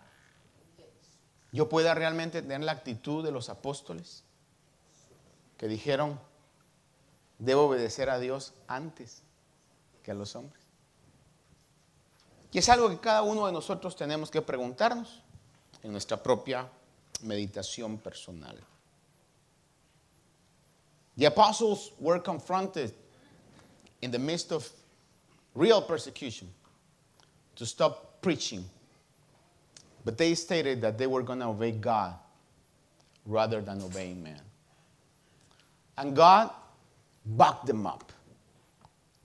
yo 1.54 1.70
pueda 1.70 1.94
realmente 1.96 2.42
tener 2.42 2.62
la 2.62 2.74
actitud 2.74 3.24
de 3.24 3.32
los 3.32 3.48
apóstoles 3.48 4.26
que 5.58 5.70
dijeron, 5.70 6.20
debo 7.38 7.64
obedecer 7.64 8.10
a 8.10 8.20
Dios 8.20 8.54
antes 8.68 9.24
que 10.04 10.12
a 10.12 10.16
los 10.16 10.36
hombres. 10.36 10.62
Y 12.52 12.58
es 12.58 12.68
algo 12.68 12.90
que 12.90 13.00
cada 13.00 13.22
uno 13.22 13.46
de 13.46 13.54
nosotros 13.54 13.96
tenemos 13.96 14.30
que 14.30 14.42
preguntarnos 14.42 15.24
en 15.82 15.94
nuestra 15.94 16.22
propia 16.22 16.70
meditación 17.22 18.00
personal. 18.00 18.62
The 21.20 21.26
apostles 21.26 21.92
were 22.00 22.18
confronted 22.18 22.94
in 24.02 24.10
the 24.10 24.18
midst 24.18 24.54
of 24.54 24.68
real 25.54 25.82
persecution 25.82 26.48
to 27.58 27.66
stop 27.66 28.22
preaching. 28.22 28.64
But 30.06 30.18
they 30.18 30.34
stated 30.34 30.80
that 30.80 30.98
they 30.98 31.08
were 31.08 31.22
going 31.22 31.40
to 31.40 31.48
obey 31.48 31.72
God 31.72 32.16
rather 33.26 33.60
than 33.60 33.82
obeying 33.82 34.24
man. 34.24 34.40
And 35.98 36.16
God 36.16 36.52
backed 37.26 37.66
them 37.66 37.86
up. 37.86 38.14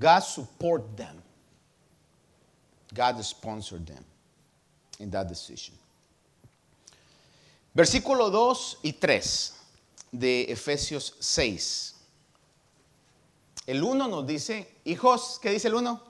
God 0.00 0.18
supported 0.18 0.96
them. 0.96 1.22
God 2.92 3.24
sponsored 3.24 3.86
them 3.86 4.04
in 4.98 5.10
that 5.10 5.28
decision. 5.28 5.74
Versículo 7.76 8.32
2 8.32 8.78
y 8.82 8.94
3 9.00 9.63
de 10.14 10.44
Efesios 10.44 11.16
6. 11.18 11.96
El 13.66 13.82
1 13.82 14.08
nos 14.08 14.26
dice, 14.26 14.72
hijos, 14.84 15.40
¿qué 15.42 15.50
dice 15.50 15.68
el 15.68 15.74
1? 15.74 16.02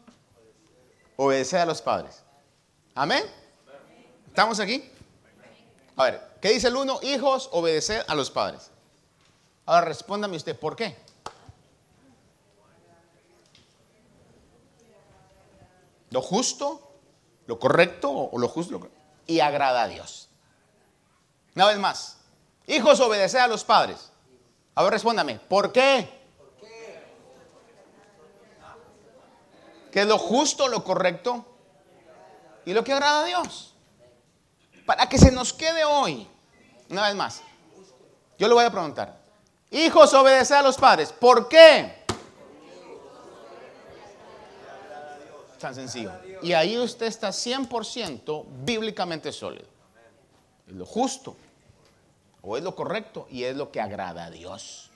Obedecer 1.16 1.60
a 1.60 1.66
los 1.66 1.80
padres. 1.80 2.22
Amén. 2.94 3.24
¿Estamos 4.26 4.60
aquí? 4.60 4.90
A 5.96 6.04
ver, 6.04 6.20
¿qué 6.42 6.50
dice 6.50 6.68
el 6.68 6.76
1? 6.76 7.00
Hijos, 7.02 7.48
obedecer 7.52 8.04
a 8.06 8.14
los 8.14 8.30
padres. 8.30 8.70
Ahora 9.64 9.86
respóndame 9.86 10.36
usted, 10.36 10.58
¿por 10.58 10.76
qué? 10.76 10.96
Lo 16.10 16.20
justo, 16.20 16.92
lo 17.46 17.58
correcto 17.58 18.10
o 18.10 18.38
lo 18.38 18.48
justo 18.48 18.90
y 19.26 19.40
agrada 19.40 19.84
a 19.84 19.88
Dios. 19.88 20.28
Una 21.54 21.66
vez 21.68 21.78
más, 21.78 22.18
hijos, 22.66 23.00
obedecer 23.00 23.40
a 23.40 23.48
los 23.48 23.64
padres. 23.64 24.10
A 24.74 24.82
ver, 24.82 24.92
respóndame, 24.92 25.38
¿por 25.38 25.72
qué? 25.72 26.08
¿Qué 29.92 30.00
es 30.00 30.06
lo 30.06 30.18
justo, 30.18 30.66
lo 30.66 30.82
correcto 30.82 31.46
y 32.64 32.72
lo 32.72 32.82
que 32.82 32.92
agrada 32.92 33.22
a 33.22 33.26
Dios? 33.26 33.74
Para 34.84 35.08
que 35.08 35.18
se 35.18 35.30
nos 35.30 35.52
quede 35.52 35.84
hoy, 35.84 36.26
una 36.90 37.06
vez 37.06 37.14
más, 37.14 37.42
yo 38.36 38.48
le 38.48 38.54
voy 38.54 38.64
a 38.64 38.70
preguntar, 38.70 39.16
hijos, 39.70 40.12
obedecer 40.14 40.56
a 40.56 40.62
los 40.62 40.76
padres, 40.76 41.12
¿por 41.12 41.48
qué? 41.48 42.04
Tan 45.60 45.74
sencillo. 45.74 46.12
Y 46.42 46.52
ahí 46.52 46.76
usted 46.76 47.06
está 47.06 47.28
100% 47.28 48.44
bíblicamente 48.64 49.32
sólido. 49.32 49.68
Es 50.66 50.74
lo 50.74 50.84
justo, 50.84 51.36
o 52.44 52.56
es 52.56 52.62
lo 52.62 52.74
correcto 52.76 53.26
y 53.30 53.44
es 53.44 53.56
lo 53.56 53.72
que 53.72 53.80
agrada 53.80 54.26
a 54.26 54.30
Dios. 54.30 54.90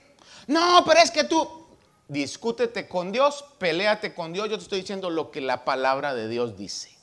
No, 0.47 0.83
pero 0.87 1.01
es 1.01 1.11
que 1.11 1.25
tú 1.25 1.67
discútete 2.09 2.89
con 2.89 3.13
Dios, 3.13 3.45
peleate 3.59 4.15
con 4.15 4.33
Dios. 4.33 4.49
Yo 4.49 4.57
te 4.57 4.65
estoy 4.65 4.81
diciendo 4.81 5.11
lo 5.11 5.31
que 5.31 5.41
la 5.41 5.65
palabra 5.65 6.15
de 6.15 6.29
Dios 6.29 6.57
dice. 6.57 6.97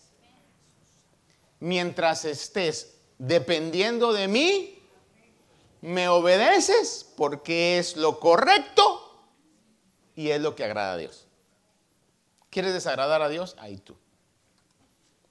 Mientras 1.59 2.25
estés 2.25 2.97
dependiendo 3.17 4.13
de 4.13 4.27
mí, 4.27 4.79
me 5.81 6.07
obedeces 6.09 7.11
porque 7.15 7.77
es 7.77 7.95
lo 7.95 8.19
correcto 8.19 9.23
y 10.15 10.29
es 10.29 10.41
lo 10.41 10.55
que 10.55 10.63
agrada 10.63 10.93
a 10.93 10.97
Dios. 10.97 11.27
¿Quieres 12.49 12.73
desagradar 12.73 13.21
a 13.21 13.29
Dios? 13.29 13.55
Ahí 13.59 13.77
tú. 13.77 13.95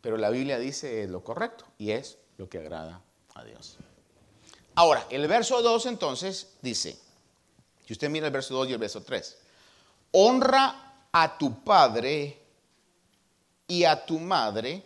Pero 0.01 0.17
la 0.17 0.31
Biblia 0.31 0.59
dice 0.59 1.07
lo 1.09 1.25
correcto 1.25 1.65
y 1.79 1.93
es 1.93 2.19
lo 2.37 2.49
que 2.49 2.59
agrada 2.59 3.03
a 3.35 3.45
Dios. 3.45 3.79
Ahora, 4.77 5.07
el 5.11 5.27
verso 5.29 5.63
2 5.63 5.87
entonces 5.87 6.49
dice, 6.61 6.99
si 7.87 7.93
usted 7.93 8.11
mira 8.11 8.27
el 8.27 8.33
verso 8.33 8.55
2 8.55 8.69
y 8.69 8.73
el 8.73 8.79
verso 8.79 9.03
3, 9.03 9.39
honra 10.13 11.07
a 11.13 11.39
tu 11.39 11.63
padre 11.63 12.41
y 13.69 13.85
a 13.85 14.05
tu 14.05 14.19
madre. 14.19 14.83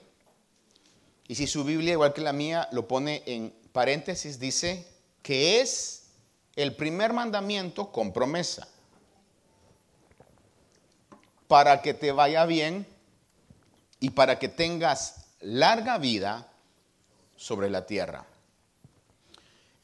Y 1.26 1.34
si 1.34 1.46
su 1.46 1.64
Biblia, 1.64 1.92
igual 1.92 2.12
que 2.12 2.20
la 2.20 2.32
mía, 2.32 2.68
lo 2.72 2.86
pone 2.86 3.22
en 3.26 3.54
paréntesis, 3.72 4.38
dice 4.38 4.86
que 5.22 5.60
es 5.60 6.04
el 6.56 6.74
primer 6.74 7.12
mandamiento 7.12 7.90
con 7.90 8.12
promesa. 8.12 8.68
Para 11.46 11.80
que 11.80 11.94
te 11.94 12.12
vaya 12.12 12.44
bien 12.44 12.86
y 14.00 14.10
para 14.10 14.38
que 14.38 14.48
tengas 14.48 15.26
larga 15.40 15.98
vida 15.98 16.50
sobre 17.36 17.70
la 17.70 17.86
tierra. 17.86 18.26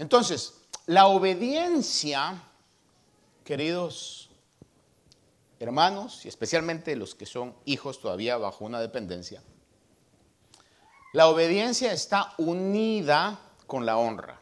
Entonces, 0.05 0.53
la 0.85 1.07
obediencia, 1.07 2.43
queridos 3.43 4.29
hermanos, 5.59 6.27
y 6.27 6.29
especialmente 6.29 6.95
los 6.95 7.15
que 7.15 7.25
son 7.25 7.55
hijos 7.65 8.03
todavía 8.03 8.37
bajo 8.37 8.67
una 8.67 8.83
dependencia, 8.83 9.43
la 11.15 11.29
obediencia 11.29 11.95
está 11.95 12.35
unida 12.37 13.41
con 13.67 13.87
la 13.87 13.97
honra. 13.97 14.39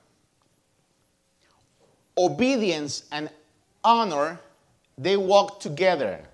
Obedience 2.16 3.04
and 3.12 3.30
honor, 3.84 4.40
they 5.00 5.16
walk 5.16 5.60
together. 5.60 6.28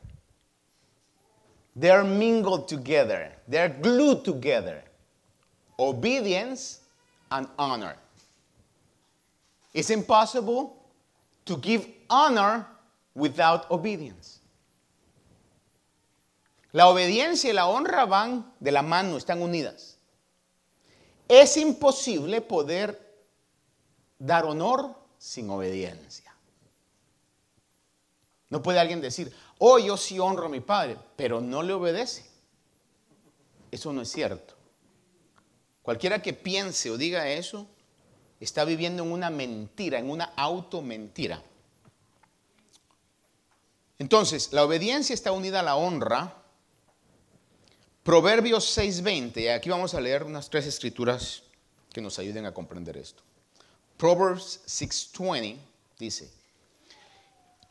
They're 1.76 2.02
mingled 2.02 2.66
together. 2.66 3.36
They're 3.46 3.78
glued 3.78 4.24
together. 4.24 4.82
Obedience 5.78 6.80
and 7.30 7.46
honor. 7.58 7.94
It's 9.78 9.90
impossible 9.90 10.74
to 11.44 11.56
give 11.56 11.86
honor 12.10 12.66
without 13.14 13.66
obedience. 13.70 14.40
La 16.72 16.88
obediencia 16.88 17.50
y 17.50 17.52
la 17.52 17.68
honra 17.68 18.04
van 18.04 18.54
de 18.58 18.72
la 18.72 18.82
mano, 18.82 19.16
están 19.16 19.40
unidas. 19.40 19.96
Es 21.28 21.56
imposible 21.56 22.40
poder 22.40 22.98
dar 24.18 24.46
honor 24.46 24.96
sin 25.16 25.48
obediencia. 25.48 26.34
No 28.50 28.60
puede 28.60 28.80
alguien 28.80 29.00
decir, 29.00 29.32
oh, 29.58 29.78
yo 29.78 29.96
sí 29.96 30.18
honro 30.18 30.46
a 30.46 30.48
mi 30.48 30.60
padre, 30.60 30.98
pero 31.14 31.40
no 31.40 31.62
le 31.62 31.72
obedece. 31.72 32.24
Eso 33.70 33.92
no 33.92 34.02
es 34.02 34.10
cierto. 34.10 34.54
Cualquiera 35.82 36.20
que 36.20 36.32
piense 36.32 36.90
o 36.90 36.96
diga 36.96 37.28
eso, 37.28 37.68
está 38.40 38.64
viviendo 38.64 39.02
en 39.02 39.12
una 39.12 39.30
mentira, 39.30 39.98
en 39.98 40.10
una 40.10 40.32
auto 40.36 40.82
mentira. 40.82 41.42
Entonces, 43.98 44.52
la 44.52 44.64
obediencia 44.64 45.14
está 45.14 45.32
unida 45.32 45.60
a 45.60 45.64
la 45.64 45.76
honra. 45.76 46.34
Proverbios 48.04 48.64
6:20, 48.76 49.52
aquí 49.52 49.68
vamos 49.68 49.94
a 49.94 50.00
leer 50.00 50.24
unas 50.24 50.48
tres 50.48 50.66
escrituras 50.66 51.42
que 51.92 52.00
nos 52.00 52.18
ayuden 52.18 52.46
a 52.46 52.54
comprender 52.54 52.96
esto. 52.96 53.22
Proverbs 53.96 54.60
6:20 54.66 55.56
dice, 55.98 56.30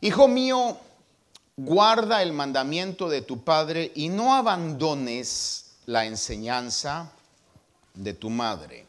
Hijo 0.02 0.28
mío, 0.28 0.78
guarda 1.56 2.22
el 2.22 2.34
mandamiento 2.34 3.10
de 3.10 3.22
tu 3.22 3.44
padre 3.44 3.92
y 3.96 4.10
no 4.10 4.36
abandones 4.36 5.78
la 5.86 6.06
enseñanza 6.06 7.12
de 7.94 8.14
tu 8.14 8.30
madre. 8.30 8.87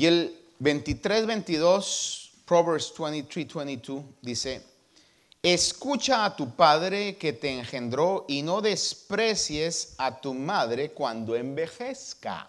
Y 0.00 0.06
el 0.06 0.34
23-22, 0.60 2.30
Proverbs 2.46 2.94
23-22 2.94 4.02
dice, 4.22 4.62
escucha 5.42 6.24
a 6.24 6.34
tu 6.34 6.56
padre 6.56 7.18
que 7.18 7.34
te 7.34 7.50
engendró 7.50 8.24
y 8.26 8.40
no 8.40 8.62
desprecies 8.62 9.96
a 9.98 10.18
tu 10.18 10.32
madre 10.32 10.92
cuando 10.92 11.36
envejezca. 11.36 12.48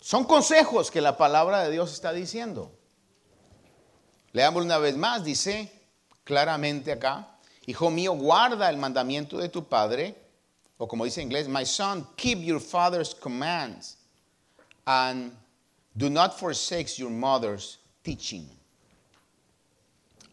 Son 0.00 0.24
consejos 0.24 0.90
que 0.90 1.00
la 1.00 1.16
palabra 1.16 1.62
de 1.62 1.70
Dios 1.70 1.92
está 1.92 2.12
diciendo. 2.12 2.72
Leamos 4.32 4.64
una 4.64 4.78
vez 4.78 4.96
más, 4.96 5.22
dice 5.22 5.70
claramente 6.24 6.90
acá, 6.90 7.38
hijo 7.66 7.88
mío, 7.88 8.14
guarda 8.14 8.68
el 8.68 8.78
mandamiento 8.78 9.38
de 9.38 9.48
tu 9.48 9.68
padre, 9.68 10.16
o 10.76 10.88
como 10.88 11.04
dice 11.04 11.20
en 11.20 11.28
inglés, 11.28 11.46
my 11.46 11.64
son, 11.64 12.04
keep 12.16 12.40
your 12.40 12.60
father's 12.60 13.14
commands 13.14 13.96
and 14.86 15.32
do 15.96 16.08
not 16.08 16.38
forsake 16.38 16.98
your 16.98 17.10
mother's 17.10 17.78
teaching. 18.02 18.48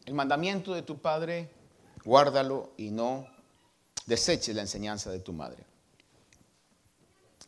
El 0.06 0.13
mandamiento 0.13 0.74
de 0.74 0.82
tu 0.82 0.98
padre, 0.98 1.50
guárdalo 2.04 2.72
y 2.78 2.92
no 2.92 3.28
deseches 4.06 4.56
la 4.56 4.62
enseñanza 4.62 5.10
de 5.12 5.20
tu 5.20 5.32
madre. 5.32 5.63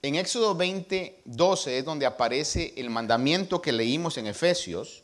En 0.02 0.16
Éxodo 0.16 0.56
20, 0.56 1.24
12 1.26 1.80
es 1.80 1.86
donde 1.86 2.06
aparece 2.06 2.74
el 2.78 2.90
mandamiento 2.90 3.62
que 3.62 3.72
leímos 3.72 4.18
en 4.18 4.28
Efesios, 4.28 5.04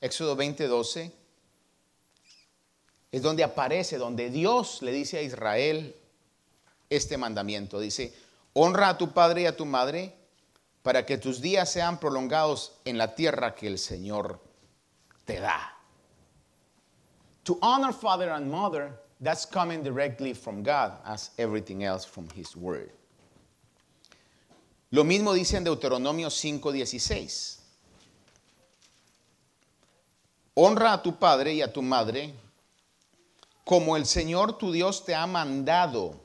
Éxodo 0.00 0.36
20:12, 0.36 1.10
es 3.12 3.22
donde 3.22 3.42
aparece, 3.42 3.98
donde 3.98 4.30
Dios 4.30 4.82
le 4.82 4.92
dice 4.92 5.18
a 5.18 5.22
Israel 5.22 5.96
este 6.88 7.16
mandamiento. 7.16 7.80
Dice, 7.80 8.14
honra 8.52 8.90
a 8.90 8.98
tu 8.98 9.12
padre 9.12 9.42
y 9.42 9.46
a 9.46 9.56
tu 9.56 9.66
madre 9.66 10.14
para 10.82 11.04
que 11.04 11.18
tus 11.18 11.40
días 11.40 11.70
sean 11.70 11.98
prolongados 11.98 12.72
en 12.84 12.96
la 12.96 13.14
tierra 13.14 13.54
que 13.54 13.66
el 13.66 13.78
Señor 13.78 14.40
te 15.24 15.40
da. 15.40 15.76
To 17.44 17.58
honor 17.62 17.92
father 17.92 18.30
and 18.30 18.50
mother, 18.50 18.92
that's 19.20 19.44
coming 19.44 19.82
directly 19.82 20.34
from 20.34 20.62
God 20.62 20.92
as 21.04 21.30
everything 21.38 21.84
else 21.84 22.04
from 22.04 22.28
His 22.34 22.56
Word. 22.56 22.92
Lo 24.90 25.04
mismo 25.04 25.32
dice 25.32 25.56
en 25.56 25.64
Deuteronomio 25.64 26.30
5:16. 26.30 27.58
Honra 30.54 30.94
a 30.94 31.02
tu 31.02 31.12
padre 31.12 31.54
y 31.54 31.62
a 31.62 31.72
tu 31.72 31.80
madre 31.80 32.34
como 33.64 33.96
el 33.96 34.04
Señor 34.04 34.58
tu 34.58 34.72
Dios 34.72 35.04
te 35.04 35.14
ha 35.14 35.26
mandado 35.26 36.20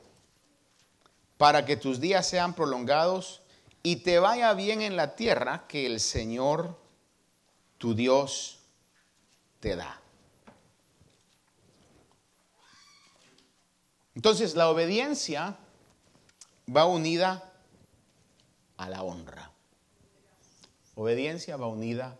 para 1.36 1.64
que 1.64 1.76
tus 1.76 2.00
días 2.00 2.26
sean 2.26 2.54
prolongados 2.54 3.40
y 3.86 3.94
te 3.94 4.18
vaya 4.18 4.52
bien 4.54 4.82
en 4.82 4.96
la 4.96 5.14
tierra 5.14 5.68
que 5.68 5.86
el 5.86 6.00
Señor 6.00 6.76
tu 7.78 7.94
Dios 7.94 8.58
te 9.60 9.76
da. 9.76 10.00
Entonces 14.16 14.56
la 14.56 14.70
obediencia 14.70 15.56
va 16.68 16.84
unida 16.86 17.52
a 18.76 18.88
la 18.88 19.04
honra. 19.04 19.52
Obediencia 20.96 21.56
va 21.56 21.68
unida 21.68 22.18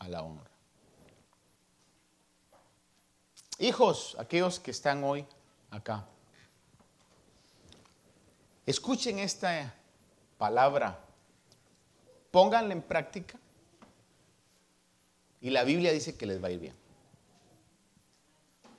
a 0.00 0.06
la 0.06 0.22
honra. 0.22 0.50
Hijos, 3.58 4.16
aquellos 4.18 4.60
que 4.60 4.70
están 4.70 5.02
hoy 5.02 5.26
acá, 5.70 6.06
escuchen 8.66 9.18
esta 9.18 9.79
palabra, 10.40 10.98
pónganla 12.30 12.72
en 12.72 12.80
práctica 12.80 13.38
y 15.42 15.50
la 15.50 15.64
Biblia 15.64 15.92
dice 15.92 16.16
que 16.16 16.24
les 16.24 16.42
va 16.42 16.48
a 16.48 16.50
ir 16.50 16.60
bien. 16.60 16.74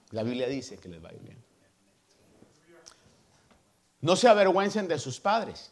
La 0.10 0.24
Biblia 0.24 0.48
dice 0.48 0.80
que 0.80 0.90
les 0.90 1.04
va 1.04 1.10
a 1.10 1.14
ir 1.14 1.22
bien. 1.22 1.38
No 4.02 4.16
se 4.16 4.28
avergüencen 4.28 4.88
de 4.88 4.98
sus 4.98 5.20
padres. 5.20 5.72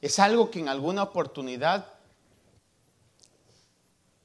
Es 0.00 0.18
algo 0.18 0.50
que 0.50 0.58
en 0.58 0.68
alguna 0.68 1.04
oportunidad 1.04 1.86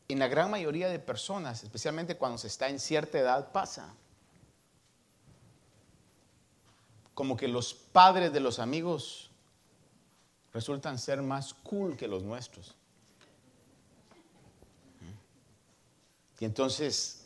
en 0.08 0.18
la 0.18 0.28
gran 0.28 0.50
mayoría 0.50 0.90
de 0.90 0.98
personas, 0.98 1.64
especialmente 1.64 2.18
cuando 2.18 2.40
se 2.40 2.48
está 2.48 2.68
en 2.68 2.80
cierta 2.80 3.20
edad, 3.20 3.52
pasa. 3.52 3.94
Como 7.18 7.36
que 7.36 7.48
los 7.48 7.74
padres 7.74 8.32
de 8.32 8.40
los 8.40 8.60
amigos 8.60 9.32
resultan 10.54 11.00
ser 11.00 11.24
más 11.24 11.56
cool 11.56 11.98
que 11.98 12.08
los 12.08 12.22
nuestros. 12.22 12.76
Y 16.40 16.46
entonces 16.46 17.24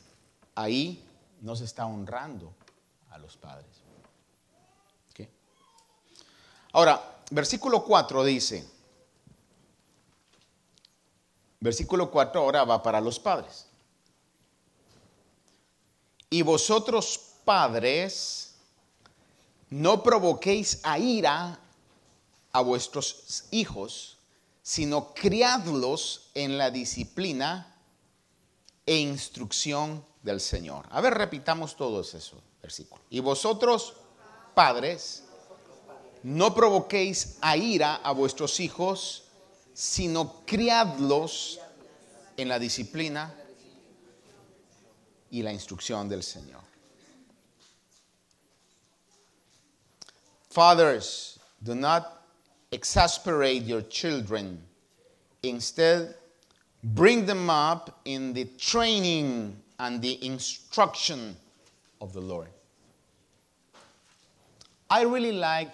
ahí 0.55 1.03
no 1.41 1.57
se 1.57 1.65
está 1.65 1.85
honrando 1.85 2.53
a 3.09 3.17
los 3.17 3.35
padres. 3.35 3.67
Ahora, 6.73 7.19
versículo 7.29 7.83
4 7.83 8.23
dice, 8.23 8.65
Versículo 11.59 12.09
4 12.09 12.41
ahora 12.41 12.63
va 12.63 12.81
para 12.81 13.01
los 13.01 13.19
padres. 13.19 13.67
Y 16.29 16.43
vosotros 16.43 17.19
padres, 17.43 18.50
no 19.71 20.03
provoquéis 20.03 20.79
a 20.83 20.99
ira 20.99 21.59
a 22.53 22.61
vuestros 22.61 23.45
hijos, 23.51 24.19
sino 24.61 25.13
criadlos 25.13 26.29
en 26.35 26.57
la 26.57 26.69
disciplina 26.69 27.75
e 28.85 28.97
instrucción 28.97 30.05
del 30.21 30.39
Señor. 30.39 30.85
A 30.91 31.01
ver, 31.01 31.15
repitamos 31.15 31.75
todos 31.75 32.13
eso 32.13 32.41
versículo. 32.61 33.01
Y 33.09 33.19
vosotros 33.19 33.93
padres, 34.53 35.23
no 36.23 36.53
provoquéis 36.53 37.37
a 37.41 37.57
ira 37.57 37.95
a 37.95 38.11
vuestros 38.11 38.59
hijos, 38.59 39.23
sino 39.73 40.45
criadlos 40.45 41.59
en 42.37 42.47
la 42.47 42.59
disciplina 42.59 43.35
y 45.31 45.41
la 45.41 45.51
instrucción 45.51 46.07
del 46.07 46.23
Señor. 46.23 46.70
Fathers, 50.51 51.39
do 51.63 51.73
not 51.75 52.23
exasperate 52.73 53.63
your 53.63 53.81
children. 53.83 54.61
Instead, 55.43 56.13
bring 56.83 57.25
them 57.25 57.49
up 57.49 58.01
in 58.03 58.33
the 58.33 58.43
training 58.57 59.55
and 59.79 60.01
the 60.01 60.23
instruction 60.25 61.37
of 62.01 62.11
the 62.11 62.19
Lord. 62.19 62.49
I 64.89 65.03
really 65.03 65.31
like 65.31 65.71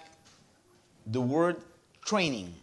the 1.06 1.20
word 1.20 1.56
training. 2.04 2.54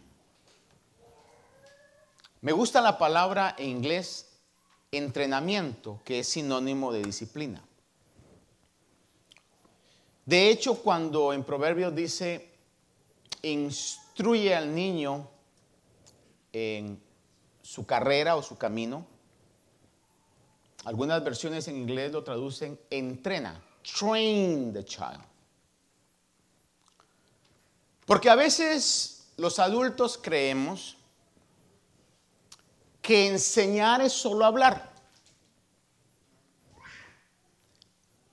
Me 2.40 2.52
gusta 2.52 2.80
la 2.80 2.96
palabra 2.96 3.54
en 3.58 3.82
inglés 3.82 4.24
entrenamiento, 4.90 6.00
que 6.02 6.20
es 6.20 6.28
sinónimo 6.28 6.92
de 6.92 7.02
disciplina. 7.02 7.60
De 10.26 10.50
hecho, 10.50 10.74
cuando 10.82 11.32
en 11.32 11.44
Proverbios 11.44 11.94
dice, 11.94 12.50
instruye 13.42 14.52
al 14.56 14.74
niño 14.74 15.30
en 16.52 17.00
su 17.62 17.86
carrera 17.86 18.34
o 18.34 18.42
su 18.42 18.58
camino, 18.58 19.06
algunas 20.84 21.22
versiones 21.22 21.68
en 21.68 21.76
inglés 21.76 22.10
lo 22.10 22.24
traducen 22.24 22.78
entrena, 22.90 23.62
train 23.82 24.72
the 24.72 24.84
child. 24.84 25.22
Porque 28.04 28.28
a 28.28 28.34
veces 28.34 29.32
los 29.36 29.60
adultos 29.60 30.18
creemos 30.20 30.96
que 33.00 33.28
enseñar 33.28 34.00
es 34.00 34.12
solo 34.12 34.44
hablar. 34.44 34.92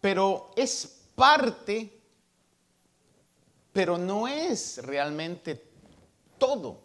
Pero 0.01 0.51
es 0.55 1.02
parte, 1.15 2.01
pero 3.71 3.97
no 3.97 4.27
es 4.27 4.79
realmente 4.83 5.71
todo. 6.37 6.81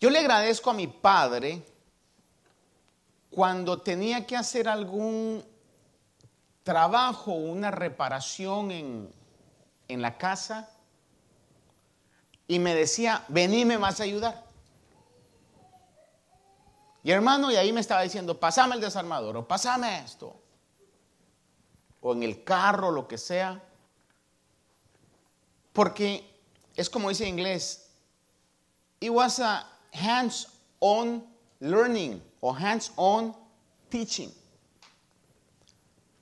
Yo 0.00 0.10
le 0.10 0.18
agradezco 0.18 0.70
a 0.70 0.74
mi 0.74 0.86
padre 0.86 1.62
cuando 3.30 3.80
tenía 3.80 4.26
que 4.26 4.36
hacer 4.36 4.68
algún 4.68 5.44
trabajo, 6.62 7.32
una 7.32 7.70
reparación 7.70 8.70
en, 8.70 9.10
en 9.88 10.02
la 10.02 10.18
casa, 10.18 10.70
y 12.46 12.58
me 12.58 12.74
decía, 12.74 13.24
vení, 13.28 13.64
me 13.64 13.76
vas 13.76 14.00
a 14.00 14.04
ayudar. 14.04 14.44
Y 17.02 17.10
hermano, 17.10 17.50
y 17.50 17.56
ahí 17.56 17.72
me 17.72 17.80
estaba 17.80 18.02
diciendo, 18.02 18.38
pasame 18.38 18.74
el 18.74 18.80
desarmador 18.80 19.36
o 19.36 19.46
pasame 19.46 20.00
esto. 20.00 20.34
O 22.08 22.14
en 22.14 22.22
el 22.22 22.42
carro, 22.42 22.90
lo 22.90 23.06
que 23.06 23.18
sea. 23.18 23.62
Porque 25.74 26.24
es 26.74 26.88
como 26.88 27.10
dice 27.10 27.24
en 27.24 27.34
inglés, 27.34 27.90
it 28.98 29.10
was 29.10 29.38
a 29.40 29.68
hands-on 29.92 31.22
learning 31.60 32.22
o 32.40 32.50
hands-on 32.54 33.36
teaching. 33.90 34.32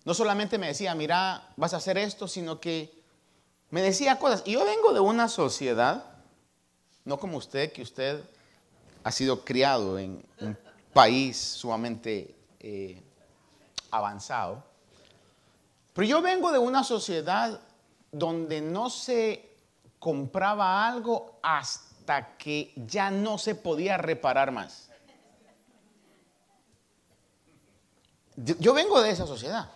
No 0.04 0.12
solamente 0.12 0.58
me 0.58 0.66
decía, 0.66 0.92
mira, 0.96 1.52
vas 1.56 1.72
a 1.72 1.76
hacer 1.76 1.98
esto, 1.98 2.26
sino 2.26 2.58
que 2.60 2.92
me 3.70 3.80
decía 3.80 4.18
cosas. 4.18 4.42
Y 4.44 4.54
yo 4.54 4.64
vengo 4.64 4.92
de 4.92 4.98
una 4.98 5.28
sociedad, 5.28 6.04
no 7.04 7.16
como 7.16 7.38
usted, 7.38 7.72
que 7.72 7.82
usted 7.82 8.24
ha 9.04 9.12
sido 9.12 9.44
criado 9.44 10.00
en 10.00 10.26
un 10.40 10.58
país 10.92 11.36
sumamente 11.36 12.34
eh, 12.58 13.00
avanzado. 13.92 14.64
Pero 15.96 16.08
yo 16.08 16.20
vengo 16.20 16.52
de 16.52 16.58
una 16.58 16.84
sociedad 16.84 17.58
donde 18.12 18.60
no 18.60 18.90
se 18.90 19.56
compraba 19.98 20.86
algo 20.86 21.38
hasta 21.42 22.36
que 22.36 22.74
ya 22.76 23.10
no 23.10 23.38
se 23.38 23.54
podía 23.54 23.96
reparar 23.96 24.52
más. 24.52 24.90
Yo 28.36 28.74
vengo 28.74 29.00
de 29.00 29.08
esa 29.08 29.26
sociedad, 29.26 29.70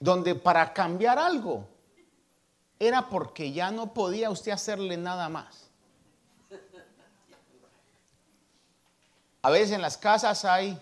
donde 0.00 0.34
para 0.34 0.72
cambiar 0.72 1.18
algo 1.18 1.68
era 2.78 3.10
porque 3.10 3.52
ya 3.52 3.70
no 3.70 3.92
podía 3.92 4.30
usted 4.30 4.52
hacerle 4.52 4.96
nada 4.96 5.28
más. 5.28 5.68
A 9.42 9.50
veces 9.50 9.72
en 9.72 9.82
las 9.82 9.98
casas 9.98 10.46
hay 10.46 10.80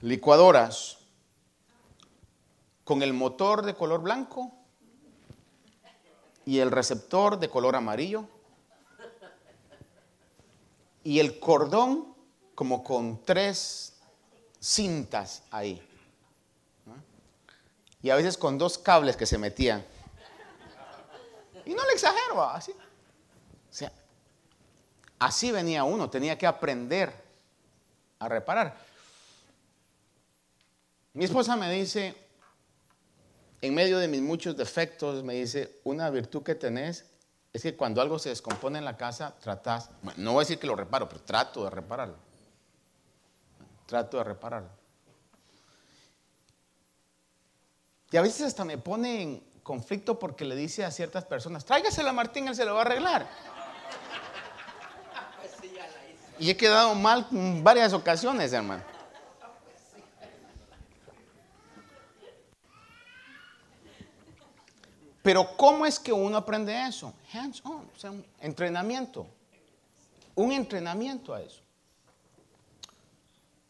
licuadoras 0.00 0.97
con 2.88 3.02
el 3.02 3.12
motor 3.12 3.66
de 3.66 3.74
color 3.74 4.00
blanco 4.00 4.50
y 6.46 6.58
el 6.58 6.70
receptor 6.70 7.38
de 7.38 7.50
color 7.50 7.76
amarillo 7.76 8.24
y 11.04 11.20
el 11.20 11.38
cordón 11.38 12.14
como 12.54 12.82
con 12.82 13.22
tres 13.26 13.92
cintas 14.58 15.42
ahí. 15.50 15.86
Y 18.00 18.08
a 18.08 18.16
veces 18.16 18.38
con 18.38 18.56
dos 18.56 18.78
cables 18.78 19.18
que 19.18 19.26
se 19.26 19.36
metían. 19.36 19.84
Y 21.66 21.74
no 21.74 21.84
le 21.84 21.92
exagero, 21.92 22.42
así. 22.42 22.72
O 22.72 22.76
sea, 23.68 23.92
así 25.18 25.52
venía 25.52 25.84
uno, 25.84 26.08
tenía 26.08 26.38
que 26.38 26.46
aprender 26.46 27.12
a 28.18 28.28
reparar. 28.30 28.78
Mi 31.12 31.26
esposa 31.26 31.54
me 31.54 31.70
dice, 31.70 32.27
en 33.60 33.74
medio 33.74 33.98
de 33.98 34.08
mis 34.08 34.22
muchos 34.22 34.56
defectos, 34.56 35.24
me 35.24 35.34
dice, 35.34 35.80
una 35.84 36.10
virtud 36.10 36.42
que 36.42 36.54
tenés 36.54 37.04
es 37.52 37.62
que 37.62 37.76
cuando 37.76 38.00
algo 38.00 38.18
se 38.18 38.28
descompone 38.28 38.78
en 38.78 38.84
la 38.84 38.96
casa, 38.96 39.34
tratás, 39.40 39.90
no 40.16 40.32
voy 40.32 40.40
a 40.40 40.42
decir 40.42 40.58
que 40.58 40.66
lo 40.66 40.76
reparo, 40.76 41.08
pero 41.08 41.22
trato 41.22 41.64
de 41.64 41.70
repararlo. 41.70 42.16
Trato 43.86 44.18
de 44.18 44.24
repararlo. 44.24 44.68
Y 48.10 48.16
a 48.16 48.22
veces 48.22 48.42
hasta 48.42 48.64
me 48.64 48.78
pone 48.78 49.22
en 49.22 49.44
conflicto 49.62 50.18
porque 50.18 50.44
le 50.44 50.54
dice 50.54 50.84
a 50.84 50.90
ciertas 50.90 51.24
personas, 51.24 51.64
tráigasela 51.64 52.10
a 52.10 52.12
Martín, 52.12 52.48
él 52.48 52.54
se 52.54 52.64
lo 52.64 52.74
va 52.74 52.80
a 52.80 52.84
arreglar. 52.84 53.28
Y 56.40 56.50
he 56.50 56.56
quedado 56.56 56.94
mal 56.94 57.26
en 57.32 57.64
varias 57.64 57.92
ocasiones, 57.92 58.52
hermano. 58.52 58.84
Pero 65.28 65.58
¿cómo 65.58 65.84
es 65.84 66.00
que 66.00 66.10
uno 66.10 66.38
aprende 66.38 66.86
eso? 66.86 67.12
Hands 67.34 67.60
on, 67.66 67.86
o 67.94 67.98
sea, 67.98 68.10
un 68.10 68.24
entrenamiento. 68.40 69.26
Un 70.34 70.52
entrenamiento 70.52 71.34
a 71.34 71.42
eso. 71.42 71.60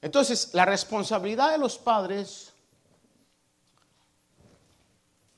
Entonces, 0.00 0.50
la 0.54 0.64
responsabilidad 0.64 1.50
de 1.50 1.58
los 1.58 1.76
padres 1.76 2.52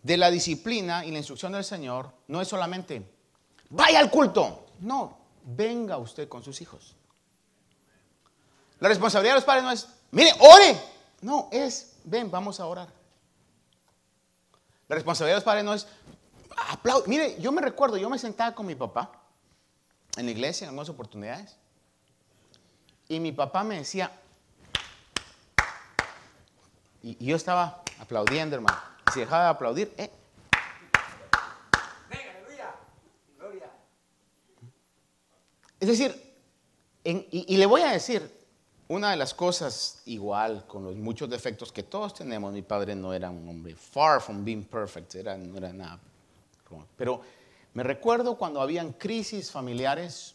de 0.03 0.19
la 0.19 0.31
disciplina 0.31 1.07
y 1.07 1.11
la 1.11 1.17
instrucción 1.17 1.53
del 1.53 1.65
Señor 1.65 2.13
no 2.29 2.43
es 2.43 2.49
solamente, 2.49 3.03
vaya 3.71 3.99
al 3.99 4.11
culto. 4.11 4.67
No, 4.81 5.17
venga 5.43 5.97
usted 5.97 6.29
con 6.29 6.45
sus 6.45 6.61
hijos. 6.61 6.97
La 8.79 8.91
responsabilidad 8.91 9.37
de 9.37 9.39
los 9.39 9.47
padres 9.47 9.65
no 9.65 9.73
es, 9.73 9.89
mire, 10.11 10.35
ore. 10.39 10.79
No, 11.23 11.49
es, 11.51 11.95
ven, 12.05 12.31
vamos 12.31 12.61
a 12.61 12.67
orar. 12.67 13.00
La 14.91 14.97
responsabilidad 14.97 15.37
de 15.37 15.39
los 15.39 15.45
padres 15.45 15.65
no 15.65 15.73
es, 15.73 15.87
aplaude. 16.69 17.05
Mire, 17.07 17.41
yo 17.41 17.53
me 17.53 17.63
recuerdo, 17.63 17.97
yo 17.97 18.11
me 18.11 18.19
sentaba 18.19 18.57
con 18.57 18.67
mi 18.67 18.75
papá 18.75 19.13
en 20.17 20.27
la 20.27 20.33
iglesia 20.33 20.65
en 20.65 20.71
algunas 20.71 20.89
oportunidades. 20.89 21.57
Y 23.07 23.21
mi 23.21 23.31
papá 23.31 23.63
me 23.63 23.77
decía, 23.77 24.11
y, 27.05 27.25
yo 27.25 27.37
estaba 27.37 27.85
aplaudiendo, 28.01 28.57
hermano. 28.57 28.77
Y 29.09 29.13
si 29.13 29.21
dejaba 29.21 29.45
de 29.45 29.51
aplaudir, 29.51 29.95
eh. 29.97 30.11
Es 35.79 35.89
decir, 35.89 36.37
y 37.05 37.57
le 37.57 37.67
voy 37.67 37.83
a 37.83 37.93
decir, 37.93 38.40
una 38.91 39.13
de 39.13 39.17
las 39.17 39.35
cosas, 39.35 40.03
igual, 40.07 40.67
con 40.67 40.83
los 40.83 40.97
muchos 40.97 41.31
defectos 41.31 41.71
que 41.71 41.85
todos 41.85 42.13
tenemos, 42.13 42.53
mi 42.53 42.63
padre 42.63 42.97
no 42.97 43.15
era 43.15 43.31
un 43.31 43.49
hombre 43.49 43.77
far 43.77 44.21
from 44.21 44.45
being 44.45 44.65
perfect, 44.65 45.15
era, 45.15 45.37
no 45.37 45.57
era 45.57 45.73
nada. 45.73 46.01
Pero 46.97 47.21
me 47.73 47.85
recuerdo 47.85 48.37
cuando 48.37 48.61
habían 48.61 48.93
crisis 48.95 49.49
familiares, 49.49 50.35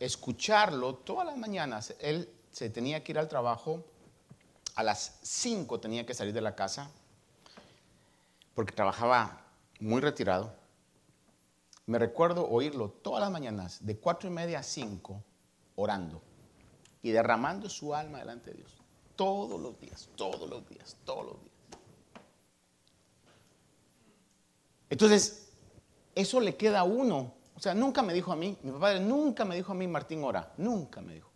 escucharlo 0.00 0.94
todas 0.94 1.26
las 1.26 1.36
mañanas. 1.36 1.94
Él 2.00 2.30
se 2.50 2.70
tenía 2.70 3.04
que 3.04 3.12
ir 3.12 3.18
al 3.18 3.28
trabajo, 3.28 3.84
a 4.74 4.82
las 4.82 5.18
5 5.20 5.78
tenía 5.78 6.06
que 6.06 6.14
salir 6.14 6.32
de 6.32 6.40
la 6.40 6.54
casa, 6.54 6.90
porque 8.54 8.72
trabajaba 8.72 9.44
muy 9.80 10.00
retirado. 10.00 10.54
Me 11.84 11.98
recuerdo 11.98 12.48
oírlo 12.48 12.88
todas 12.88 13.20
las 13.20 13.30
mañanas, 13.30 13.84
de 13.84 13.98
cuatro 13.98 14.30
y 14.30 14.32
media 14.32 14.60
a 14.60 14.62
5, 14.62 15.22
orando 15.76 16.31
y 17.02 17.10
derramando 17.10 17.68
su 17.68 17.94
alma 17.94 18.18
delante 18.18 18.50
de 18.50 18.58
Dios. 18.58 18.72
Todos 19.16 19.60
los 19.60 19.78
días, 19.80 20.08
todos 20.16 20.48
los 20.48 20.68
días, 20.68 20.96
todos 21.04 21.26
los 21.26 21.40
días. 21.40 21.52
Entonces, 24.88 25.48
eso 26.14 26.40
le 26.40 26.56
queda 26.56 26.80
a 26.80 26.84
uno. 26.84 27.34
O 27.54 27.60
sea, 27.60 27.74
nunca 27.74 28.02
me 28.02 28.12
dijo 28.12 28.32
a 28.32 28.36
mí, 28.36 28.56
mi 28.62 28.72
padre 28.72 29.00
nunca 29.00 29.44
me 29.44 29.56
dijo 29.56 29.72
a 29.72 29.74
mí, 29.74 29.86
Martín, 29.86 30.22
ora. 30.22 30.52
Nunca 30.56 31.00
me 31.00 31.14
dijo. 31.14 31.30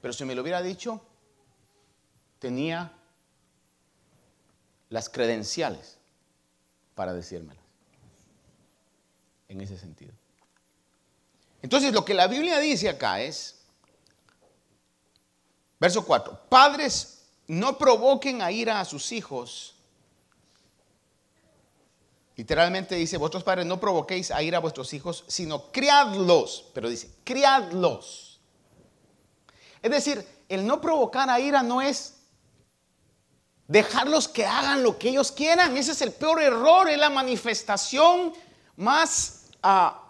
Pero 0.00 0.12
si 0.12 0.24
me 0.24 0.34
lo 0.34 0.42
hubiera 0.42 0.62
dicho, 0.62 1.00
tenía 2.38 2.92
las 4.88 5.08
credenciales 5.08 5.98
para 6.94 7.12
decírmelas. 7.12 7.64
En 9.48 9.60
ese 9.60 9.78
sentido. 9.78 10.12
Entonces, 11.62 11.92
lo 11.92 12.04
que 12.04 12.14
la 12.14 12.28
Biblia 12.28 12.58
dice 12.58 12.88
acá 12.88 13.20
es, 13.20 13.55
verso 15.78 16.04
4, 16.04 16.48
padres, 16.48 17.26
no 17.46 17.78
provoquen 17.78 18.42
a 18.42 18.50
ira 18.50 18.80
a 18.80 18.84
sus 18.84 19.12
hijos. 19.12 19.74
Literalmente 22.36 22.94
dice, 22.96 23.16
vosotros 23.16 23.44
padres 23.44 23.66
no 23.66 23.80
provoquéis 23.80 24.30
a 24.30 24.42
ira 24.42 24.58
a 24.58 24.60
vuestros 24.60 24.92
hijos, 24.92 25.24
sino 25.26 25.70
criadlos. 25.72 26.66
Pero 26.74 26.88
dice, 26.88 27.10
criadlos. 27.24 28.40
Es 29.80 29.90
decir, 29.90 30.26
el 30.48 30.66
no 30.66 30.80
provocar 30.80 31.30
a 31.30 31.40
ira 31.40 31.62
no 31.62 31.80
es 31.80 32.18
dejarlos 33.68 34.28
que 34.28 34.44
hagan 34.44 34.82
lo 34.82 34.98
que 34.98 35.08
ellos 35.08 35.32
quieran. 35.32 35.76
Ese 35.76 35.92
es 35.92 36.02
el 36.02 36.12
peor 36.12 36.42
error, 36.42 36.88
es 36.88 36.98
la 36.98 37.10
manifestación 37.10 38.32
más... 38.76 39.46
Ah, 39.62 40.02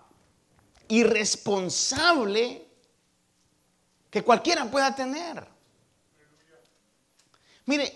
irresponsable 0.88 2.66
que 4.10 4.22
cualquiera 4.22 4.70
pueda 4.70 4.94
tener. 4.94 5.46
Mire, 7.66 7.92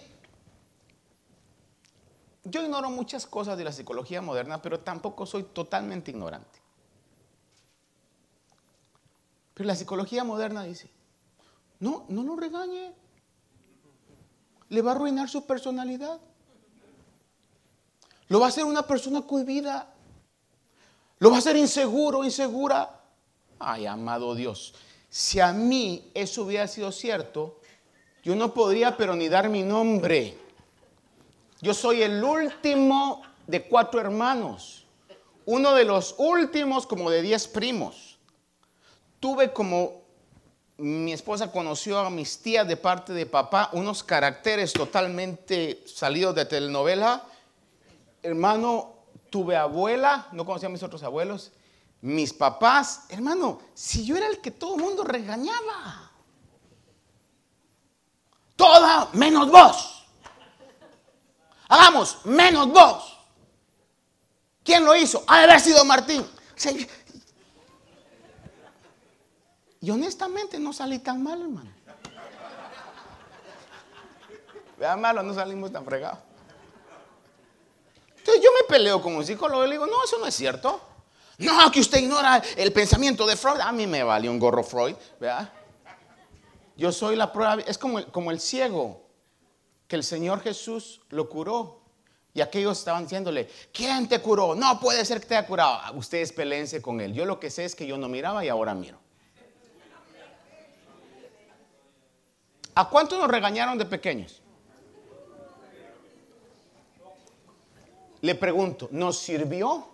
yo 2.45 2.63
ignoro 2.63 2.91
muchas 2.91 3.27
cosas 3.27 3.57
de 3.57 3.65
la 3.65 3.73
psicología 3.73 4.21
moderna, 4.21 4.61
pero 4.61 4.81
tampoco 4.81 5.27
soy 5.27 5.45
totalmente 5.45 6.11
ignorante. 6.11 6.59
Pero 9.55 9.67
la 9.67 9.77
psicología 9.77 10.25
moderna 10.25 10.65
dice, 10.65 10.91
no, 11.79 12.05
no 12.09 12.23
lo 12.23 12.37
regañe. 12.37 12.95
Le 14.69 14.83
va 14.83 14.93
a 14.93 14.95
arruinar 14.95 15.29
su 15.29 15.47
personalidad. 15.47 16.21
Lo 18.29 18.41
va 18.41 18.47
a 18.47 18.49
hacer 18.49 18.65
una 18.65 18.87
persona 18.87 19.23
cohibida. 19.23 19.93
Lo 21.19 21.31
va 21.31 21.37
a 21.37 21.39
hacer 21.41 21.57
inseguro, 21.57 22.25
insegura. 22.25 23.03
Ay, 23.59 23.87
amado 23.87 24.35
Dios, 24.35 24.75
si 25.11 25.41
a 25.41 25.53
mí 25.53 26.11
eso 26.15 26.45
hubiera 26.45 26.67
sido 26.67 26.91
cierto, 26.93 27.60
yo 28.23 28.35
no 28.35 28.55
podría 28.55 28.97
pero 28.97 29.15
ni 29.15 29.29
dar 29.29 29.49
mi 29.49 29.63
nombre. 29.63 30.37
Yo 31.61 31.75
soy 31.75 32.03
el 32.03 32.23
último 32.23 33.23
de 33.47 33.65
cuatro 33.65 34.01
hermanos, 34.01 34.87
uno 35.45 35.75
de 35.75 35.85
los 35.85 36.15
últimos 36.19 36.87
como 36.87 37.11
de 37.11 37.23
diez 37.23 37.49
primos. 37.49 38.19
Tuve 39.19 39.53
como 39.53 40.01
mi 40.79 41.13
esposa 41.13 41.53
conoció 41.53 41.99
a 41.99 42.09
mis 42.09 42.39
tías 42.39 42.67
de 42.67 42.77
parte 42.77 43.13
de 43.13 43.27
papá, 43.27 43.69
unos 43.73 44.03
caracteres 44.03 44.73
totalmente 44.73 45.83
salidos 45.87 46.35
de 46.35 46.47
telenovela. 46.47 47.27
Hermano, 48.23 48.95
tuve 49.29 49.57
abuela, 49.57 50.29
no 50.33 50.47
conocía 50.47 50.69
a 50.69 50.73
mis 50.73 50.83
otros 50.83 51.03
abuelos, 51.03 51.53
mis 52.01 52.33
papás, 52.33 53.05
hermano, 53.11 53.61
si 53.75 54.05
yo 54.05 54.17
era 54.17 54.27
el 54.27 54.41
que 54.41 54.51
todo 54.51 54.77
el 54.77 54.83
mundo 54.83 55.05
regañaba. 55.05 56.10
Toda 58.61 59.09
menos 59.15 59.51
vos. 59.51 60.05
Hagamos 61.67 62.19
menos 62.27 62.69
vos. 62.69 63.19
¿Quién 64.63 64.85
lo 64.85 64.95
hizo? 64.95 65.25
Ha 65.27 65.39
de 65.39 65.45
haber 65.45 65.61
sido 65.61 65.83
Martín. 65.87 66.27
y 69.81 69.91
honestamente 69.91 70.59
no 70.59 70.75
salí 70.75 70.99
tan 70.99 71.23
mal, 71.23 71.41
hermano. 71.41 71.71
Vean 74.77 75.01
malo, 75.01 75.23
no 75.23 75.33
salimos 75.33 75.73
tan 75.73 75.87
fregados. 75.87 76.19
Entonces 78.19 78.45
yo 78.45 78.51
me 78.61 78.69
peleo 78.69 79.01
con 79.01 79.17
un 79.17 79.25
psicólogo 79.25 79.65
y 79.65 79.69
le 79.69 79.73
digo, 79.77 79.87
no, 79.87 80.05
eso 80.05 80.19
no 80.19 80.27
es 80.27 80.35
cierto. 80.35 80.79
No, 81.39 81.71
que 81.71 81.81
usted 81.81 81.97
ignora 81.97 82.43
el 82.59 82.75
pensamiento 82.75 83.27
de 83.27 83.39
Freud. 83.39 83.61
A 83.61 83.73
mí 83.73 83.87
me 83.87 84.03
vale 84.03 84.29
un 84.29 84.39
gorro 84.39 84.63
Freud, 84.63 84.97
¿verdad? 85.19 85.51
Yo 86.81 86.93
soy 86.93 87.15
la 87.15 87.31
prueba, 87.31 87.57
es 87.67 87.77
como, 87.77 88.03
como 88.07 88.31
el 88.31 88.41
ciego, 88.41 89.03
que 89.87 89.97
el 89.97 90.03
Señor 90.03 90.41
Jesús 90.41 91.03
lo 91.11 91.29
curó. 91.29 91.83
Y 92.33 92.41
aquellos 92.41 92.79
estaban 92.79 93.03
diciéndole, 93.03 93.51
¿quién 93.71 94.09
te 94.09 94.19
curó? 94.23 94.55
No 94.55 94.81
puede 94.81 95.05
ser 95.05 95.21
que 95.21 95.27
te 95.27 95.37
haya 95.37 95.47
curado. 95.47 95.79
Ah, 95.83 95.93
ustedes 95.95 96.33
peleense 96.33 96.81
con 96.81 96.99
él. 97.03 97.13
Yo 97.13 97.27
lo 97.27 97.39
que 97.39 97.51
sé 97.51 97.67
es 97.67 97.75
que 97.75 97.87
yo 97.87 97.99
no 97.99 98.09
miraba 98.09 98.43
y 98.47 98.49
ahora 98.49 98.75
miro. 98.75 98.99
¿A 102.75 102.89
cuántos 102.89 103.19
nos 103.19 103.29
regañaron 103.29 103.77
de 103.77 103.85
pequeños? 103.85 104.41
Le 108.23 108.35
pregunto, 108.37 108.89
¿nos 108.91 109.19
sirvió? 109.19 109.87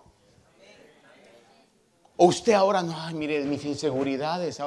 O 2.15 2.27
usted 2.27 2.53
ahora 2.53 2.81
no, 2.81 2.97
ay, 2.97 3.13
mire, 3.13 3.43
mis 3.43 3.65
inseguridades. 3.65 4.61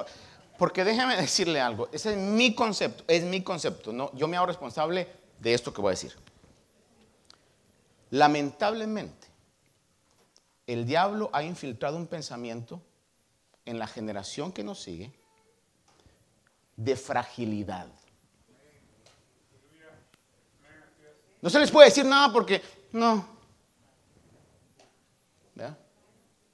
Porque 0.61 0.85
déjeme 0.85 1.17
decirle 1.17 1.59
algo, 1.59 1.89
ese 1.91 2.13
es 2.13 2.19
mi 2.19 2.55
concepto, 2.55 3.03
es 3.09 3.25
mi 3.25 3.43
concepto. 3.43 4.13
Yo 4.13 4.29
me 4.29 4.37
hago 4.37 4.45
responsable 4.45 5.09
de 5.39 5.55
esto 5.55 5.73
que 5.73 5.81
voy 5.81 5.89
a 5.89 5.93
decir. 5.93 6.15
Lamentablemente, 8.11 9.27
el 10.67 10.85
diablo 10.85 11.31
ha 11.33 11.43
infiltrado 11.43 11.97
un 11.97 12.07
pensamiento 12.07 12.83
en 13.65 13.79
la 13.79 13.87
generación 13.87 14.53
que 14.53 14.63
nos 14.63 14.83
sigue 14.83 15.11
de 16.77 16.95
fragilidad. 16.95 17.87
No 21.41 21.49
se 21.49 21.59
les 21.59 21.71
puede 21.71 21.89
decir 21.89 22.05
nada 22.05 22.31
porque, 22.31 22.61
no. 22.93 23.27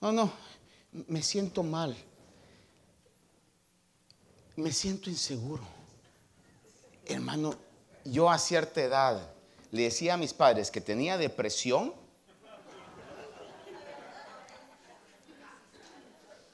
No, 0.01 0.13
no, 0.13 0.31
me 1.09 1.21
siento 1.23 1.65
mal. 1.65 1.97
Me 4.57 4.73
siento 4.73 5.11
inseguro. 5.11 5.63
Hermano, 7.05 7.55
yo 8.05 8.31
a 8.31 8.39
cierta 8.39 8.83
edad 8.83 9.31
le 9.71 9.83
decía 9.83 10.15
a 10.15 10.17
mis 10.17 10.33
padres 10.33 10.71
que 10.71 10.81
tenía 10.81 11.19
depresión 11.19 11.93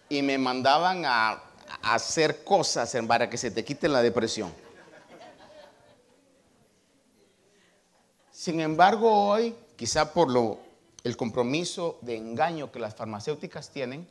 y 0.08 0.20
me 0.20 0.36
mandaban 0.36 1.04
a, 1.06 1.42
hacer 1.82 2.44
cosas 2.44 2.94
para 3.08 3.30
que 3.30 3.38
se 3.38 3.50
te 3.50 3.64
quite 3.64 3.88
la 3.88 4.02
depresión. 4.02 4.52
Sin 8.30 8.60
embargo, 8.60 9.28
hoy, 9.28 9.54
quizá 9.76 10.12
por 10.12 10.30
lo, 10.30 10.58
el 11.02 11.16
compromiso 11.16 11.98
de 12.02 12.16
engaño 12.16 12.70
que 12.70 12.78
las 12.78 12.94
farmacéuticas 12.94 13.70
tienen, 13.70 14.06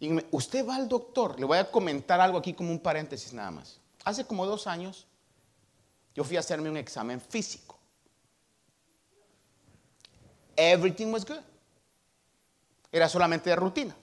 y 0.00 0.24
usted 0.30 0.66
va 0.66 0.76
al 0.76 0.88
doctor, 0.88 1.38
le 1.38 1.44
voy 1.44 1.58
a 1.58 1.70
comentar 1.70 2.20
algo 2.20 2.38
aquí 2.38 2.54
como 2.54 2.70
un 2.70 2.78
paréntesis 2.78 3.32
nada 3.32 3.50
más. 3.50 3.80
Hace 4.04 4.24
como 4.24 4.46
dos 4.46 4.66
años 4.66 5.06
yo 6.14 6.22
fui 6.24 6.36
a 6.36 6.40
hacerme 6.40 6.70
un 6.70 6.76
examen 6.76 7.20
físico. 7.20 7.78
Everything 10.56 11.08
was 11.08 11.24
good. 11.24 11.40
Era 12.90 13.08
solamente 13.08 13.50
de 13.50 13.56
rutina. 13.56 13.96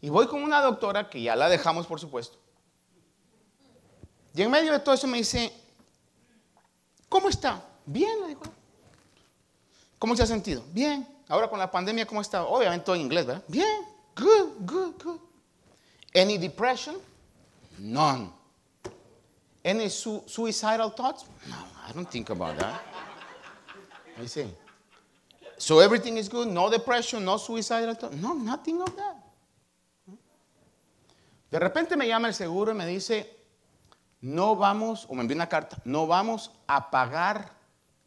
Y 0.00 0.10
voy 0.10 0.26
con 0.26 0.42
una 0.42 0.60
doctora 0.60 1.08
que 1.08 1.22
ya 1.22 1.34
la 1.34 1.48
dejamos, 1.48 1.86
por 1.86 1.98
supuesto. 1.98 2.38
Y 4.34 4.42
en 4.42 4.50
medio 4.50 4.72
de 4.72 4.80
todo 4.80 4.94
eso 4.94 5.06
me 5.06 5.18
dice, 5.18 5.52
¿cómo 7.08 7.28
está? 7.28 7.62
Bien, 7.86 8.20
le 8.20 8.28
dijo. 8.28 8.42
¿Cómo 9.98 10.14
se 10.14 10.22
ha 10.22 10.26
sentido? 10.26 10.62
Bien. 10.72 11.08
Ahora 11.28 11.48
con 11.48 11.58
la 11.58 11.70
pandemia, 11.70 12.06
¿cómo 12.06 12.20
está? 12.20 12.44
Obviamente 12.44 12.84
todo 12.84 12.96
en 12.96 13.02
inglés, 13.02 13.24
¿verdad? 13.24 13.42
Bien. 13.48 13.93
Good, 14.14 14.66
good, 14.66 14.98
good. 14.98 15.20
Any 16.14 16.38
depression? 16.38 16.96
None. 17.78 18.30
Any 19.64 19.88
su 19.88 20.22
suicidal 20.26 20.90
thoughts? 20.90 21.24
No, 21.48 21.56
I 21.88 21.92
don't 21.92 22.10
think 22.10 22.30
about 22.30 22.58
that. 22.58 22.80
I 24.20 24.26
see. 24.26 24.46
So 25.58 25.80
everything 25.80 26.16
is 26.16 26.28
good? 26.28 26.48
No 26.48 26.70
depression, 26.70 27.24
no 27.24 27.36
suicidal 27.38 27.94
thoughts? 27.94 28.16
No, 28.16 28.34
nothing 28.34 28.80
of 28.82 28.94
that. 28.96 29.16
De 31.50 31.58
repente 31.60 31.96
me 31.96 32.06
llama 32.06 32.28
el 32.28 32.34
seguro 32.34 32.72
y 32.72 32.74
me 32.74 32.86
dice, 32.86 33.28
no 34.20 34.56
vamos, 34.56 35.06
o 35.08 35.14
me 35.14 35.22
envía 35.22 35.36
una 35.36 35.48
carta, 35.48 35.80
no 35.84 36.06
vamos 36.06 36.50
a 36.66 36.90
pagar 36.90 37.52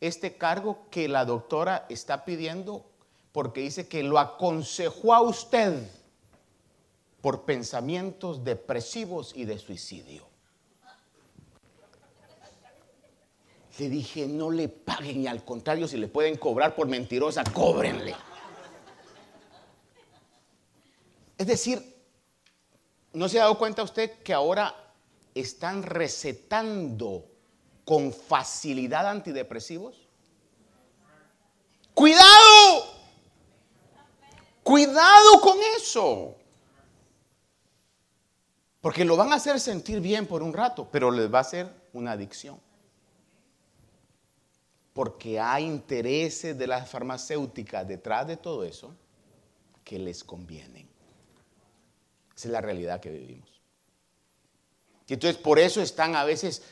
este 0.02 0.38
cargo 0.38 0.88
que 0.92 1.08
la 1.08 1.26
doctora 1.26 1.86
está 1.90 2.26
pidiendo 2.26 2.86
porque 3.32 3.62
dice 3.62 3.88
que 3.88 4.04
lo 4.04 4.20
aconsejó 4.20 5.14
a 5.14 5.22
usted 5.22 5.90
por 7.22 7.46
pensamientos 7.46 8.44
depresivos 8.44 9.34
y 9.36 9.46
de 9.46 9.58
suicidio. 9.58 10.28
Le 13.80 13.90
dije, 13.90 14.28
no 14.28 14.50
le 14.50 14.70
paguen 14.70 15.22
y 15.22 15.28
al 15.28 15.46
contrario, 15.46 15.88
si 15.88 15.98
le 15.98 16.08
pueden 16.08 16.38
cobrar 16.38 16.76
por 16.76 16.88
mentirosa, 16.88 17.44
cóbrenle. 17.44 18.16
Es 21.38 21.46
decir, 21.46 21.98
¿No 23.18 23.28
se 23.28 23.40
ha 23.40 23.46
dado 23.46 23.58
cuenta 23.58 23.82
usted 23.82 24.22
que 24.22 24.32
ahora 24.32 24.76
están 25.34 25.82
recetando 25.82 27.26
con 27.84 28.14
facilidad 28.14 29.08
antidepresivos? 29.08 30.08
Cuidado, 31.96 32.86
cuidado 34.62 35.42
con 35.42 35.58
eso. 35.76 36.36
Porque 38.88 39.04
lo 39.04 39.18
van 39.18 39.34
a 39.34 39.36
hacer 39.36 39.60
sentir 39.60 40.00
bien 40.00 40.26
por 40.28 40.42
un 40.42 40.54
rato, 40.54 40.88
pero 40.90 41.12
les 41.12 41.30
va 41.30 41.40
a 41.40 41.44
ser 41.44 41.70
una 41.92 42.14
adicción. 42.14 42.58
Porque 44.94 45.42
hay 45.42 45.66
intereses 45.66 46.58
de 46.58 46.68
las 46.68 46.90
farmacéuticas 46.90 47.86
detrás 47.86 48.26
de 48.26 48.38
todo 48.38 48.64
eso 48.64 48.96
que 49.84 50.00
les 50.00 50.24
convienen. 50.24 50.88
Esa 52.34 52.48
es 52.48 52.52
la 52.54 52.62
realidad 52.62 53.02
que 53.02 53.10
vivimos. 53.10 53.50
Y 55.06 55.16
entonces 55.16 55.36
por 55.36 55.60
eso 55.60 55.82
están 55.82 56.16
a 56.16 56.24
veces, 56.24 56.64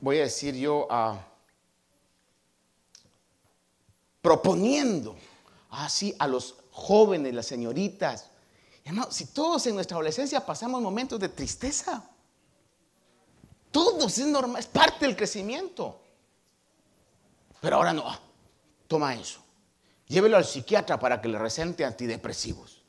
voy 0.00 0.18
a 0.18 0.22
decir 0.22 0.54
yo, 0.54 0.86
ah, 0.90 1.26
proponiendo 4.22 5.16
así 5.70 6.14
a 6.20 6.28
los 6.28 6.54
jóvenes, 6.70 7.34
las 7.34 7.46
señoritas. 7.46 8.30
Hermano, 8.84 9.10
si 9.12 9.26
todos 9.26 9.66
en 9.66 9.74
nuestra 9.74 9.96
adolescencia 9.96 10.44
pasamos 10.44 10.80
momentos 10.80 11.20
de 11.20 11.28
tristeza, 11.28 12.02
todos 13.70 14.18
es 14.18 14.26
normal, 14.26 14.60
es 14.60 14.66
parte 14.66 15.06
del 15.06 15.16
crecimiento. 15.16 16.00
Pero 17.60 17.76
ahora 17.76 17.92
no, 17.92 18.04
toma 18.88 19.14
eso. 19.14 19.40
Llévelo 20.08 20.36
al 20.36 20.44
psiquiatra 20.44 20.98
para 20.98 21.20
que 21.20 21.28
le 21.28 21.38
recente 21.38 21.84
antidepresivos. 21.84 22.82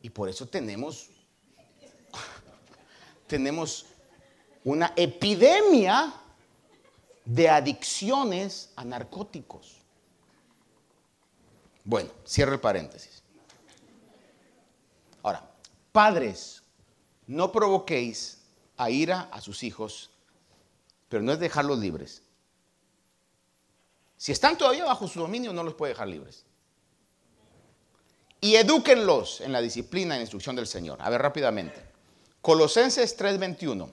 Y 0.00 0.10
por 0.10 0.28
eso 0.28 0.46
tenemos, 0.46 1.08
tenemos 3.26 3.86
una 4.64 4.92
epidemia 4.94 6.14
de 7.24 7.48
adicciones 7.48 8.70
a 8.76 8.84
narcóticos. 8.84 9.78
Bueno, 11.84 12.10
cierro 12.26 12.52
el 12.52 12.60
paréntesis. 12.60 13.22
Ahora, 15.22 15.50
padres, 15.92 16.62
no 17.26 17.52
provoquéis 17.52 18.38
a 18.76 18.90
ira 18.90 19.28
a 19.32 19.40
sus 19.40 19.62
hijos, 19.62 20.10
pero 21.08 21.22
no 21.22 21.32
es 21.32 21.40
dejarlos 21.40 21.78
libres. 21.78 22.22
Si 24.16 24.32
están 24.32 24.58
todavía 24.58 24.84
bajo 24.84 25.06
su 25.08 25.20
dominio, 25.20 25.52
no 25.52 25.62
los 25.62 25.74
puede 25.74 25.92
dejar 25.92 26.08
libres 26.08 26.44
y 28.40 28.56
edúquenlos 28.56 29.40
en 29.40 29.52
la 29.52 29.60
disciplina 29.60 30.14
y 30.14 30.18
la 30.18 30.22
instrucción 30.22 30.56
del 30.56 30.66
Señor. 30.66 30.98
A 31.00 31.10
ver 31.10 31.20
rápidamente. 31.20 31.80
Colosenses 32.40 33.16
3:21. 33.16 33.90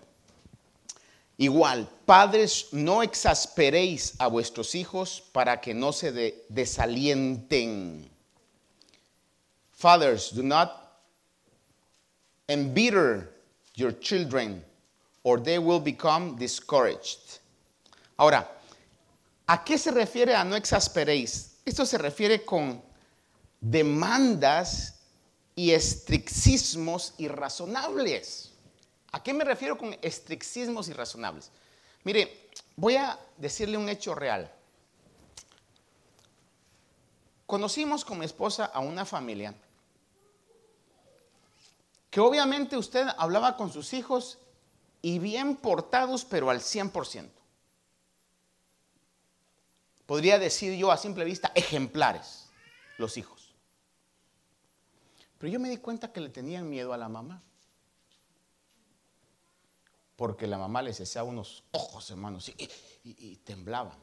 Igual, 1.37 1.89
padres, 2.05 2.67
no 2.71 3.03
exasperéis 3.03 4.13
a 4.19 4.27
vuestros 4.27 4.73
hijos 4.73 5.21
para 5.33 5.59
que 5.59 5.73
no 5.73 5.91
se 5.91 6.11
desalienten. 6.47 8.09
Fathers, 9.73 10.33
do 10.33 10.43
not 10.43 10.84
embitter 12.47 13.29
your 13.75 13.91
children 13.91 14.63
or 15.23 15.39
they 15.39 15.57
will 15.59 15.79
become 15.79 16.35
discouraged. 16.35 17.39
Ahora, 18.17 18.47
¿a 19.47 19.63
qué 19.63 19.77
se 19.77 19.91
refiere 19.91 20.35
a 20.35 20.43
no 20.43 20.55
exasperéis? 20.55 21.55
Esto 21.65 21.85
se 21.85 21.97
refiere 21.97 22.45
con 22.45 22.81
demandas 23.59 24.99
y 25.55 25.71
estriccismos 25.71 27.13
irrazonables. 27.17 28.51
¿A 29.11 29.23
qué 29.23 29.33
me 29.33 29.43
refiero 29.43 29.77
con 29.77 29.95
estriccismos 30.01 30.87
irrazonables? 30.89 31.49
Mire, 32.03 32.49
voy 32.75 32.97
a 32.97 33.17
decirle 33.37 33.77
un 33.77 33.89
hecho 33.89 34.13
real. 34.13 34.51
Conocimos 37.47 38.05
con 38.05 38.19
mi 38.19 38.25
esposa 38.25 38.65
a 38.65 38.79
una 38.79 39.05
familia 39.05 39.55
que 42.15 42.21
obviamente 42.21 42.77
usted 42.77 43.05
hablaba 43.17 43.57
con 43.57 43.73
sus 43.73 43.91
hijos 43.91 44.37
y 45.01 45.19
bien 45.19 45.57
portados, 45.57 46.23
pero 46.23 46.49
al 46.49 46.61
100%. 46.61 47.29
Podría 50.05 50.39
decir 50.39 50.77
yo 50.77 50.93
a 50.93 50.97
simple 50.97 51.25
vista 51.25 51.51
ejemplares, 51.55 52.47
los 52.97 53.17
hijos. 53.17 53.53
Pero 55.37 55.51
yo 55.51 55.59
me 55.59 55.69
di 55.69 55.75
cuenta 55.75 56.13
que 56.13 56.21
le 56.21 56.29
tenían 56.29 56.69
miedo 56.69 56.93
a 56.93 56.97
la 56.97 57.09
mamá. 57.09 57.43
Porque 60.15 60.47
la 60.47 60.57
mamá 60.57 60.81
les 60.83 61.01
hacía 61.01 61.21
unos 61.25 61.65
ojos, 61.71 62.09
hermanos, 62.11 62.47
y, 62.47 62.55
y 63.03 63.35
temblaban. 63.43 63.99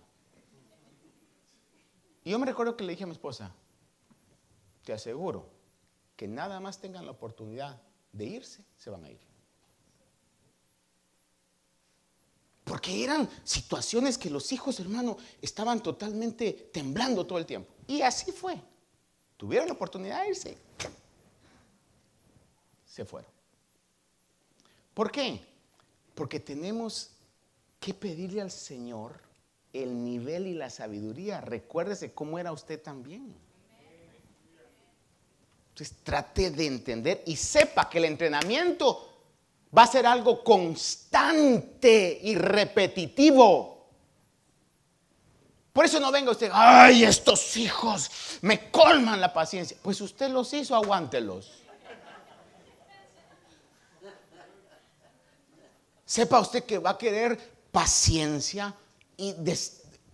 Y 2.25 2.31
yo 2.33 2.39
me 2.39 2.45
recuerdo 2.45 2.77
que 2.77 2.85
le 2.85 2.93
dije 2.93 3.05
a 3.05 3.07
mi 3.07 3.15
esposa, 3.15 3.55
te 4.85 4.93
aseguro 4.93 5.49
que 6.15 6.29
nada 6.29 6.61
más 6.61 6.79
tengan 6.79 7.07
la 7.07 7.13
oportunidad 7.13 7.81
de 8.13 8.25
irse, 8.25 8.63
se 8.77 8.91
van 8.91 9.05
a 9.05 9.11
ir. 9.11 9.21
Porque 12.65 13.03
eran 13.03 13.29
situaciones 13.45 14.17
que 14.17 14.31
los 14.31 14.53
hijos, 14.53 14.79
hermano, 14.81 15.17
estaban 15.41 15.83
totalmente 15.83 16.71
temblando 16.73 17.27
todo 17.27 17.39
el 17.39 17.47
tiempo. 17.47 17.75
Y 17.87 18.03
así 18.03 18.31
fue. 18.31 18.61
Tuvieron 19.37 19.67
la 19.67 19.75
oportunidad 19.75 20.23
de 20.23 20.29
irse 20.29 20.59
se 22.93 23.07
fueron. 23.07 23.31
¿Por 24.93 25.11
qué? 25.11 25.41
Porque 26.15 26.39
tenemos 26.39 27.11
que 27.81 27.95
pedirle 27.95 28.43
al 28.43 28.51
Señor 28.51 29.19
el 29.73 30.05
nivel 30.05 30.47
y 30.47 30.53
la 30.53 30.69
sabiduría. 30.69 31.41
Recuérdese 31.41 32.13
cómo 32.13 32.39
era 32.39 32.53
usted 32.53 32.83
también. 32.83 33.35
Entonces 35.73 35.97
trate 36.03 36.51
de 36.51 36.67
entender 36.67 37.23
y 37.25 37.35
sepa 37.35 37.89
que 37.89 37.97
el 37.97 38.05
entrenamiento 38.05 39.09
va 39.77 39.85
a 39.85 39.87
ser 39.87 40.07
algo 40.07 40.45
constante 40.45 42.21
y 42.23 42.35
repetitivo. 42.35 43.89
Por 45.73 45.87
eso 45.87 45.99
no 45.99 46.13
venga 46.13 46.31
usted, 46.31 46.51
ay, 46.53 47.05
estos 47.05 47.57
hijos 47.57 48.11
me 48.43 48.71
colman 48.71 49.19
la 49.19 49.33
paciencia. 49.33 49.75
Pues 49.81 50.03
usted 50.03 50.29
los 50.29 50.53
hizo, 50.53 50.77
aguántelos. 50.77 51.51
Sepa 56.05 56.41
usted 56.41 56.65
que 56.65 56.79
va 56.79 56.91
a 56.91 56.99
querer 56.99 57.39
paciencia 57.71 58.75
y 59.17 59.35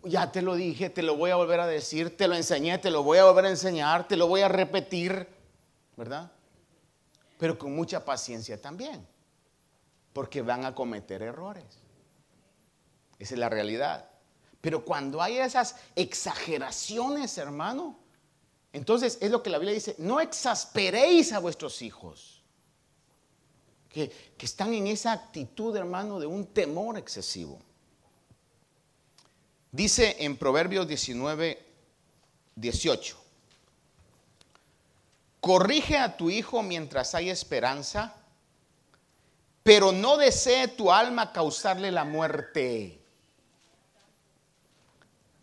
ya 0.05 0.31
te 0.31 0.43
lo 0.43 0.55
dije, 0.55 0.91
te 0.91 1.03
lo 1.03 1.17
voy 1.17 1.33
a 1.33 1.35
volver 1.35 1.59
a 1.59 1.67
decir, 1.67 2.17
te 2.17 2.29
lo 2.29 2.37
enseñé, 2.37 2.79
te 2.79 2.93
lo 2.93 3.03
voy 3.03 3.19
a 3.19 3.25
volver 3.25 3.47
a 3.47 3.51
enseñar, 3.51 4.07
te 4.07 4.17
lo 4.17 4.29
voy 4.29 4.43
a 4.43 4.49
repetir, 4.49 5.38
¿verdad? 5.99 6.31
Pero 7.39 7.59
con 7.59 7.75
mucha 7.75 8.05
paciencia 8.05 8.61
también, 8.63 9.05
porque 10.13 10.41
van 10.41 10.65
a 10.65 10.75
cometer 10.75 11.23
errores. 11.23 11.67
Esa 13.19 13.35
es 13.35 13.41
la 13.41 13.49
realidad. 13.49 14.09
Pero 14.61 14.85
cuando 14.85 15.21
hay 15.21 15.39
esas 15.39 15.75
exageraciones, 15.97 17.37
hermano, 17.37 17.99
entonces 18.73 19.19
es 19.21 19.31
lo 19.31 19.43
que 19.43 19.51
la 19.51 19.59
Biblia 19.59 19.75
dice, 19.75 19.97
no 19.99 20.21
exasperéis 20.21 21.33
a 21.33 21.41
vuestros 21.41 21.83
hijos 21.83 22.45
que, 23.89 24.13
están 24.39 24.73
en 24.73 24.87
esa 24.87 25.13
actitud, 25.13 25.75
hermano, 25.77 26.21
de 26.21 26.27
un 26.27 26.47
temor 26.47 26.97
excesivo. 26.97 27.59
Dice 29.73 30.17
en 30.21 30.37
Proverbios 30.37 30.87
19, 30.87 31.61
18, 32.55 33.28
corrige 35.41 35.97
a 35.97 36.17
tu 36.17 36.31
hijo 36.31 36.63
mientras 36.63 37.15
hay 37.15 37.31
esperanza, 37.31 38.15
pero 39.63 39.93
no 39.93 40.17
desee 40.17 40.69
tu 40.69 40.91
alma 40.91 41.33
causarle 41.33 41.93
la 41.93 42.05
muerte. 42.05 43.01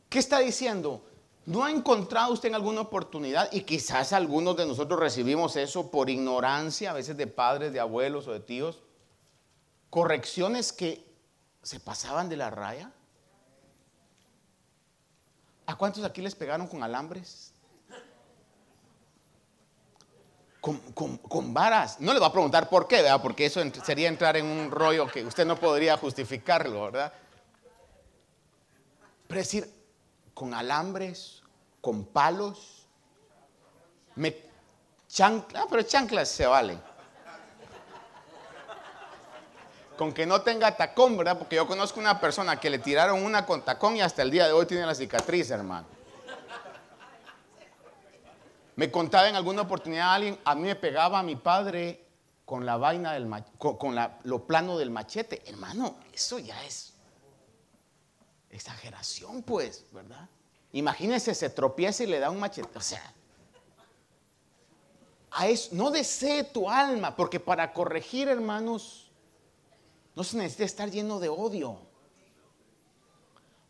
¿Qué 0.09 0.19
está 0.19 0.39
diciendo? 0.39 1.05
¿No 1.45 1.63
ha 1.63 1.69
encontrado 1.69 2.33
usted 2.33 2.49
en 2.49 2.55
alguna 2.55 2.81
oportunidad, 2.81 3.51
y 3.51 3.61
quizás 3.61 4.13
algunos 4.13 4.57
de 4.57 4.65
nosotros 4.65 4.99
recibimos 4.99 5.55
eso 5.55 5.91
por 5.91 6.09
ignorancia, 6.09 6.89
a 6.89 6.93
veces 6.93 7.17
de 7.17 7.27
padres, 7.27 7.71
de 7.71 7.79
abuelos 7.79 8.27
o 8.27 8.31
de 8.31 8.39
tíos, 8.39 8.81
correcciones 9.91 10.73
que 10.73 11.05
se 11.61 11.79
pasaban 11.79 12.29
de 12.29 12.37
la 12.37 12.49
raya? 12.49 12.91
¿A 15.67 15.75
cuántos 15.75 16.03
aquí 16.03 16.21
les 16.21 16.35
pegaron 16.35 16.67
con 16.67 16.81
alambres? 16.81 17.54
Con, 20.65 21.53
varas. 21.53 21.99
No 21.99 22.11
le 22.11 22.19
va 22.19 22.27
a 22.27 22.31
preguntar 22.31 22.69
por 22.69 22.87
qué, 22.87 23.03
¿verdad? 23.03 23.21
Porque 23.21 23.45
eso 23.45 23.61
sería 23.83 24.07
entrar 24.07 24.35
en 24.35 24.47
un 24.47 24.71
rollo 24.71 25.05
que 25.05 25.23
usted 25.23 25.45
no 25.45 25.57
podría 25.57 25.95
justificarlo, 25.95 26.85
¿verdad? 26.85 27.13
Pero 29.27 29.39
decir, 29.39 29.69
con 30.33 30.55
alambres, 30.55 31.43
con 31.81 32.03
palos, 32.05 32.87
me, 34.15 34.35
Chancla, 35.07 35.61
ah, 35.61 35.67
pero 35.69 35.83
chanclas 35.83 36.29
se 36.29 36.45
vale. 36.45 36.77
Con 39.97 40.13
que 40.13 40.25
no 40.25 40.41
tenga 40.41 40.75
tacón, 40.75 41.15
¿verdad? 41.15 41.37
Porque 41.37 41.55
yo 41.55 41.67
conozco 41.67 41.99
una 41.99 42.19
persona 42.19 42.59
que 42.59 42.69
le 42.69 42.79
tiraron 42.79 43.23
una 43.23 43.45
con 43.45 43.63
tacón 43.63 43.95
y 43.95 44.01
hasta 44.01 44.23
el 44.23 44.31
día 44.31 44.47
de 44.47 44.51
hoy 44.51 44.65
tiene 44.65 44.85
la 44.85 44.95
cicatriz, 44.95 45.51
hermano. 45.51 45.94
Me 48.75 48.91
contaba 48.91 49.29
en 49.29 49.35
alguna 49.35 49.61
oportunidad 49.61 50.13
alguien, 50.13 50.39
a 50.43 50.53
mí 50.53 50.63
me 50.63 50.75
pegaba 50.75 51.19
a 51.19 51.23
mi 51.23 51.35
padre 51.35 52.05
con 52.43 52.65
la 52.65 52.77
vaina 52.77 53.13
del 53.13 53.27
con, 53.57 53.95
lo 54.23 54.45
plano 54.45 54.77
del 54.77 54.91
machete. 54.91 55.41
Hermano, 55.45 55.95
eso 56.13 56.39
ya 56.39 56.61
es 56.65 56.93
exageración, 58.49 59.43
pues, 59.43 59.85
¿verdad? 59.91 60.29
Imagínese, 60.73 61.33
se 61.33 61.49
tropieza 61.49 62.03
y 62.03 62.07
le 62.07 62.19
da 62.19 62.29
un 62.29 62.39
machete. 62.39 62.77
O 62.77 62.81
sea, 62.81 63.13
a 65.31 65.47
eso, 65.47 65.69
no 65.73 65.89
desee 65.89 66.43
tu 66.43 66.69
alma, 66.69 67.15
porque 67.15 67.39
para 67.39 67.71
corregir, 67.71 68.27
hermanos, 68.27 69.09
no 70.15 70.23
se 70.23 70.37
necesita 70.37 70.65
estar 70.65 70.91
lleno 70.91 71.19
de 71.19 71.29
odio. 71.29 71.77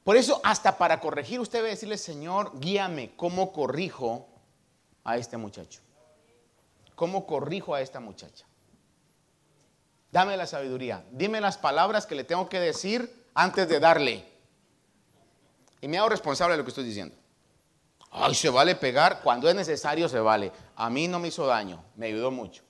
Por 0.03 0.18
eso, 0.18 0.41
hasta 0.43 0.78
para 0.78 0.99
corregir, 0.99 1.39
usted 1.39 1.60
debe 1.60 1.70
decirle, 1.70 1.97
Señor, 1.97 2.60
guíame, 2.60 3.16
¿cómo 3.16 3.51
corrijo 3.51 4.28
a 5.06 5.16
este 5.16 5.38
muchacho? 5.38 5.80
¿Cómo 6.95 7.26
corrijo 7.26 7.74
a 7.74 7.82
esta 7.82 8.01
muchacha? 8.01 8.45
Dame 10.12 10.36
la 10.36 10.47
sabiduría. 10.47 11.06
Dime 11.12 11.39
las 11.39 11.58
palabras 11.58 12.06
que 12.06 12.16
le 12.16 12.24
tengo 12.24 12.49
que 12.49 12.60
decir 12.60 13.28
antes 13.34 13.68
de 13.68 13.80
darle. 13.80 14.26
Y 15.82 15.88
me 15.88 15.97
hago 15.97 16.10
responsable 16.10 16.53
de 16.53 16.58
lo 16.58 16.64
que 16.64 16.70
estoy 16.70 16.86
diciendo. 16.86 17.16
Ay, 18.12 18.34
se 18.34 18.49
vale 18.49 18.76
pegar. 18.76 19.22
Cuando 19.22 19.49
es 19.49 19.56
necesario, 19.56 20.08
se 20.08 20.20
vale. 20.20 20.51
A 20.78 20.89
mí 20.89 21.08
no 21.08 21.20
me 21.20 21.28
hizo 21.28 21.45
daño. 21.45 21.84
Me 21.95 22.08
ayudó 22.08 22.32
mucho. 22.32 22.64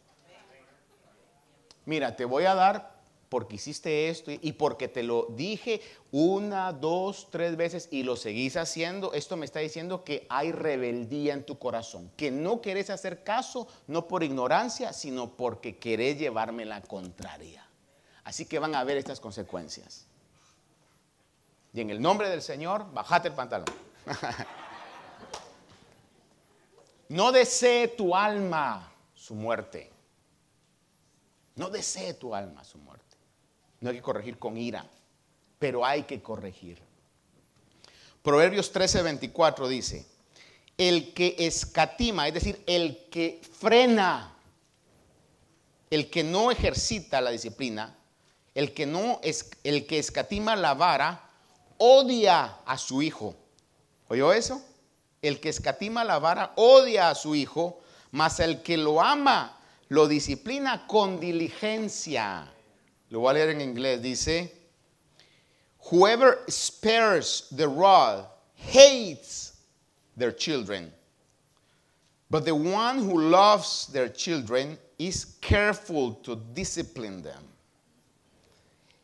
Mira, 1.86 2.16
te 2.16 2.26
voy 2.26 2.46
a 2.46 2.56
dar 2.56 2.95
porque 3.30 3.56
hiciste 3.56 4.10
esto 4.10 4.32
y 4.32 4.54
porque 4.54 4.88
te 4.88 5.04
lo 5.04 5.28
dije 5.32 5.82
una, 6.12 6.72
dos, 6.72 7.28
tres 7.32 7.58
veces 7.58 7.88
y 7.92 8.04
lo 8.04 8.16
seguís 8.16 8.58
haciendo, 8.58 9.14
esto 9.14 9.36
me 9.38 9.46
está 9.46 9.60
diciendo 9.60 10.04
que 10.04 10.26
hay 10.30 10.52
rebeldía 10.52 11.34
en 11.34 11.46
tu 11.46 11.58
corazón, 11.58 12.12
que 12.16 12.32
no 12.32 12.62
querés 12.62 12.90
hacer 12.90 13.24
caso, 13.24 13.68
no 13.88 14.08
por 14.08 14.24
ignorancia, 14.24 14.94
sino 14.94 15.36
porque 15.36 15.78
querés 15.78 16.18
llevarme 16.18 16.66
la 16.66 16.82
contraria. 16.82 17.66
Así 18.24 18.46
que 18.46 18.60
van 18.60 18.76
a 18.76 18.84
ver 18.84 18.98
estas 18.98 19.20
consecuencias. 19.20 20.06
Y 21.74 21.82
en 21.82 21.90
el 21.90 22.02
nombre 22.02 22.30
del 22.30 22.42
Señor, 22.42 22.92
bajate 22.94 23.28
el 23.28 23.34
pantalón. 23.34 23.68
no 27.10 27.32
desee 27.32 27.90
tu 27.90 28.16
alma 28.16 28.92
su 29.14 29.36
muerte. 29.36 29.92
No 31.56 31.70
desee 31.70 32.14
tu 32.14 32.34
alma 32.34 32.64
su 32.64 32.78
muerte. 32.78 33.05
No 33.86 33.92
hay 33.92 33.98
que 33.98 34.02
corregir 34.02 34.40
con 34.40 34.58
ira, 34.58 34.84
pero 35.60 35.86
hay 35.86 36.06
que 36.06 36.20
corregir. 36.20 36.82
Proverbios 38.24 38.74
13:24 38.74 39.68
dice, 39.68 40.08
el 40.76 41.14
que 41.14 41.36
escatima, 41.38 42.28
es 42.28 42.34
decir, 42.34 42.64
el 42.66 43.06
que 43.12 43.40
frena, 43.60 44.36
el 45.92 46.10
que 46.10 46.24
no 46.24 46.50
ejercita 46.50 47.22
la 47.22 47.30
disciplina, 47.30 47.96
el 48.56 48.74
que 48.74 48.88
no 48.88 49.20
es 49.22 49.52
el 49.64 49.86
que 49.86 50.00
escatima 50.00 50.56
la 50.56 50.74
vara, 50.74 51.30
odia 51.78 52.58
a 52.66 52.80
su 52.80 53.04
hijo. 53.04 53.36
¿Oyó 54.08 54.34
eso? 54.34 54.66
El 55.22 55.40
que 55.40 55.50
escatima 55.50 56.04
la 56.04 56.18
vara 56.18 56.54
odia 56.56 57.12
a 57.12 57.14
su 57.14 57.36
hijo, 57.36 57.84
mas 58.10 58.40
el 58.40 58.64
que 58.64 58.78
lo 58.78 59.00
ama 59.00 59.60
lo 59.90 60.08
disciplina 60.08 60.88
con 60.88 61.20
diligencia. 61.20 62.52
Lo 63.10 63.20
voy 63.20 63.32
a 63.32 63.34
leer 63.34 63.50
en 63.50 63.62
inglés. 63.62 64.02
Dice, 64.02 64.52
whoever 65.92 66.40
spares 66.48 67.48
the 67.52 67.68
rod 67.68 68.26
hates 68.56 69.54
their 70.18 70.32
children. 70.32 70.92
But 72.30 72.46
the 72.46 72.56
one 72.56 72.98
who 73.00 73.20
loves 73.20 73.88
their 73.88 74.10
children 74.10 74.78
is 74.98 75.38
careful 75.42 76.14
to 76.24 76.36
discipline 76.54 77.22
them. 77.22 77.44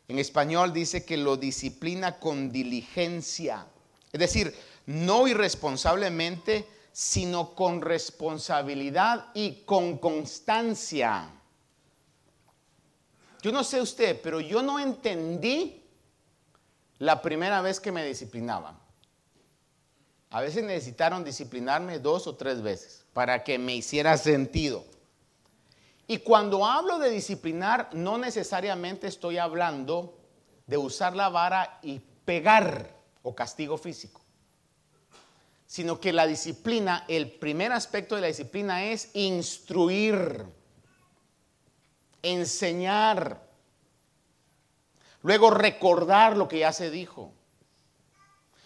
En 0.09 0.17
español 0.17 0.73
dice 0.73 1.05
que 1.05 1.17
lo 1.17 1.37
disciplina 1.37 2.19
con 2.19 2.51
diligencia. 2.51 3.65
Es 4.11 4.19
decir, 4.19 4.53
no 4.87 5.27
irresponsablemente, 5.27 6.65
sino 6.91 7.55
con 7.55 7.81
responsabilidad 7.81 9.27
y 9.33 9.63
con 9.65 9.97
constancia. 9.99 11.29
Yo 13.41 13.51
no 13.51 13.63
sé 13.63 13.81
usted, 13.81 14.19
pero 14.21 14.39
yo 14.39 14.61
no 14.61 14.79
entendí 14.79 15.83
la 16.99 17.21
primera 17.21 17.61
vez 17.61 17.79
que 17.79 17.91
me 17.91 18.05
disciplinaban. 18.05 18.77
A 20.29 20.41
veces 20.41 20.63
necesitaron 20.63 21.23
disciplinarme 21.23 21.99
dos 21.99 22.27
o 22.27 22.35
tres 22.35 22.61
veces 22.61 23.05
para 23.13 23.43
que 23.43 23.57
me 23.57 23.75
hiciera 23.75 24.15
sentido. 24.17 24.85
Y 26.07 26.19
cuando 26.19 26.65
hablo 26.65 26.99
de 26.99 27.09
disciplinar, 27.09 27.89
no 27.93 28.17
necesariamente 28.17 29.07
estoy 29.07 29.37
hablando 29.37 30.17
de 30.67 30.77
usar 30.77 31.15
la 31.15 31.29
vara 31.29 31.79
y 31.81 31.99
pegar 31.99 32.95
o 33.23 33.33
castigo 33.33 33.77
físico, 33.77 34.21
sino 35.65 35.99
que 35.99 36.13
la 36.13 36.27
disciplina, 36.27 37.05
el 37.07 37.31
primer 37.31 37.71
aspecto 37.71 38.15
de 38.15 38.21
la 38.21 38.27
disciplina 38.27 38.85
es 38.85 39.09
instruir 39.13 40.45
enseñar, 42.23 43.41
luego 45.21 45.49
recordar 45.49 46.37
lo 46.37 46.47
que 46.47 46.59
ya 46.59 46.73
se 46.73 46.89
dijo, 46.89 47.31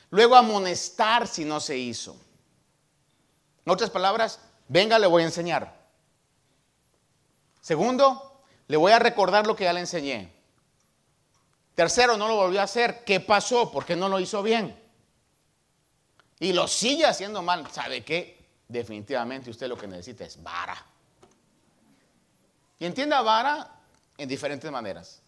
luego 0.10 0.36
amonestar 0.36 1.28
si 1.28 1.46
no 1.46 1.60
se 1.60 1.78
hizo. 1.78 2.16
En 3.66 3.74
otras 3.74 3.90
palabras, 3.90 4.40
venga, 4.68 5.00
le 5.00 5.08
voy 5.08 5.24
a 5.24 5.26
enseñar. 5.26 5.76
Segundo, 7.62 8.44
le 8.68 8.78
voy 8.78 8.92
a 8.92 9.00
recordar 9.00 9.48
lo 9.48 9.56
que 9.56 9.64
ya 9.64 9.74
le 9.74 9.80
enseñé. 9.80 10.32
Tercero, 11.74 12.16
no 12.16 12.28
lo 12.28 12.36
volvió 12.36 12.62
a 12.62 12.64
hacer. 12.66 13.04
¿Qué 13.04 13.20
pasó? 13.20 13.72
¿Por 13.72 13.86
qué 13.86 13.96
no 13.96 14.08
lo 14.08 14.20
hizo 14.20 14.42
bien? 14.42 14.80
Y 16.40 16.54
lo 16.54 16.68
sigue 16.68 17.06
haciendo 17.06 17.42
mal. 17.42 17.70
¿Sabe 17.72 18.04
qué? 18.04 18.46
Definitivamente 18.68 19.50
usted 19.50 19.68
lo 19.68 19.78
que 19.78 19.88
necesita 19.88 20.26
es 20.26 20.42
vara. 20.42 20.78
Y 22.80 22.86
entienda 22.86 23.22
vara 23.22 23.72
en 24.18 24.28
diferentes 24.28 24.70
maneras. 24.72 25.22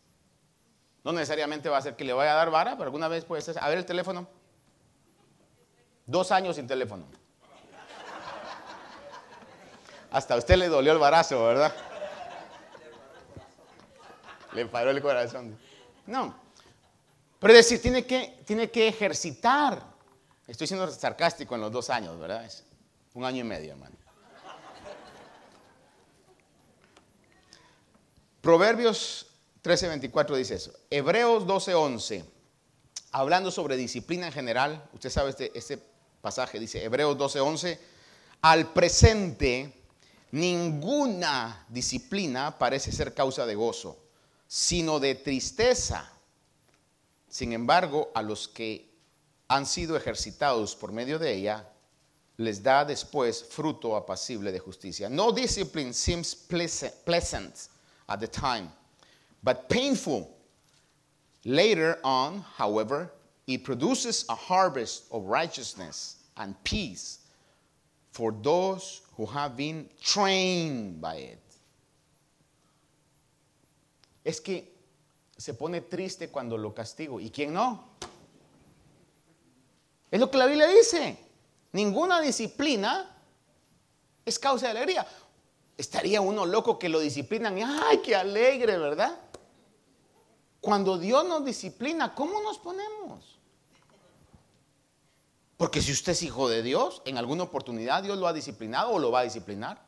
No 1.03 1.13
necesariamente 1.13 1.69
va 1.69 1.77
a 1.77 1.81
ser 1.81 1.95
que 1.95 2.03
le 2.03 2.13
vaya 2.13 2.33
a 2.33 2.35
dar 2.35 2.49
vara, 2.49 2.71
pero 2.71 2.85
alguna 2.85 3.07
vez 3.07 3.23
puede 3.23 3.41
ser. 3.41 3.57
A 3.61 3.69
ver 3.69 3.77
el 3.77 3.85
teléfono. 3.85 4.27
Dos 6.05 6.31
años 6.31 6.55
sin 6.55 6.67
teléfono. 6.67 7.05
Hasta 10.11 10.33
a 10.33 10.37
usted 10.37 10.55
le 10.55 10.67
dolió 10.67 10.91
el 10.91 10.97
barazo, 10.97 11.43
¿verdad? 11.45 11.73
Le 14.53 14.65
paró 14.65 14.91
el 14.91 15.01
corazón. 15.01 15.57
No. 16.05 16.33
Pero 17.39 17.53
es 17.53 17.59
decir, 17.59 17.81
tiene 17.81 18.05
que, 18.05 18.41
tiene 18.45 18.71
que 18.71 18.87
ejercitar. 18.87 19.81
Estoy 20.47 20.65
siendo 20.65 20.89
sarcástico 20.89 21.55
en 21.55 21.61
los 21.61 21.71
dos 21.71 21.89
años, 21.89 22.17
¿verdad? 22.19 22.45
Es 22.45 22.65
un 23.13 23.25
año 23.25 23.41
y 23.41 23.43
medio, 23.43 23.73
hermano. 23.73 23.95
Proverbios 28.41 29.27
13:24 29.63 30.35
dice 30.35 30.55
eso. 30.55 30.71
Hebreos 30.89 31.45
12:11, 31.45 32.23
hablando 33.11 33.51
sobre 33.51 33.75
disciplina 33.75 34.27
en 34.27 34.33
general, 34.33 34.89
usted 34.93 35.09
sabe 35.09 35.31
este, 35.31 35.57
este 35.57 35.79
pasaje, 36.21 36.59
dice 36.59 36.83
Hebreos 36.83 37.17
12:11, 37.17 37.79
al 38.41 38.71
presente 38.73 39.73
ninguna 40.31 41.65
disciplina 41.69 42.57
parece 42.57 42.91
ser 42.91 43.13
causa 43.13 43.45
de 43.45 43.55
gozo, 43.55 43.97
sino 44.47 44.99
de 44.99 45.15
tristeza. 45.15 46.11
Sin 47.29 47.53
embargo, 47.53 48.11
a 48.13 48.21
los 48.21 48.47
que 48.47 48.89
han 49.47 49.65
sido 49.65 49.97
ejercitados 49.97 50.75
por 50.75 50.91
medio 50.91 51.19
de 51.19 51.33
ella, 51.33 51.69
les 52.37 52.61
da 52.61 52.85
después 52.85 53.43
fruto 53.43 53.95
apacible 53.95 54.51
de 54.51 54.59
justicia. 54.59 55.09
No 55.09 55.31
discipline 55.31 55.93
seems 55.93 56.35
pleasant 56.35 57.55
at 58.09 58.19
the 58.19 58.27
time, 58.27 58.71
but 59.43 59.69
painful. 59.69 60.33
Later 61.45 61.97
on, 62.03 62.43
however, 62.55 63.11
it 63.47 63.63
produces 63.63 64.25
a 64.27 64.35
harvest 64.35 65.05
of 65.11 65.23
righteousness 65.23 66.17
and 66.35 66.61
peace 66.63 67.19
for 68.11 68.31
those 68.31 69.01
who 69.15 69.25
have 69.25 69.55
been 69.55 69.87
trained 70.01 70.99
by 70.99 71.15
it. 71.15 71.39
Es 74.25 74.41
que 74.41 74.63
se 75.37 75.53
pone 75.53 75.81
triste 75.81 76.29
cuando 76.29 76.57
lo 76.57 76.71
castigo. 76.71 77.21
¿Y 77.21 77.29
quién 77.29 77.53
no? 77.53 77.83
Es 80.11 80.19
lo 80.19 80.27
que 80.27 80.37
la 80.37 80.47
Biblia 80.47 80.67
dice. 80.67 81.17
Ninguna 81.73 82.21
disciplina 82.21 83.05
es 84.25 84.37
causa 84.37 84.73
de 84.73 84.79
alegría. 84.79 85.05
Estaría 85.77 86.21
uno 86.21 86.45
loco 86.45 86.79
que 86.79 86.89
lo 86.89 86.99
disciplinan 86.99 87.57
y 87.57 87.61
¡ay, 87.63 87.99
qué 88.03 88.15
alegre, 88.15 88.77
¿verdad? 88.77 89.19
Cuando 90.59 90.97
Dios 90.97 91.25
nos 91.25 91.45
disciplina, 91.45 92.13
¿cómo 92.15 92.41
nos 92.41 92.57
ponemos? 92.57 93.37
Porque 95.55 95.81
si 95.81 95.91
usted 95.91 96.11
es 96.11 96.23
hijo 96.23 96.49
de 96.49 96.61
Dios, 96.61 97.01
en 97.05 97.17
alguna 97.17 97.43
oportunidad 97.43 98.03
Dios 98.03 98.17
lo 98.17 98.27
ha 98.27 98.33
disciplinado 98.33 98.91
o 98.91 98.99
lo 98.99 99.11
va 99.11 99.21
a 99.21 99.23
disciplinar. 99.23 99.81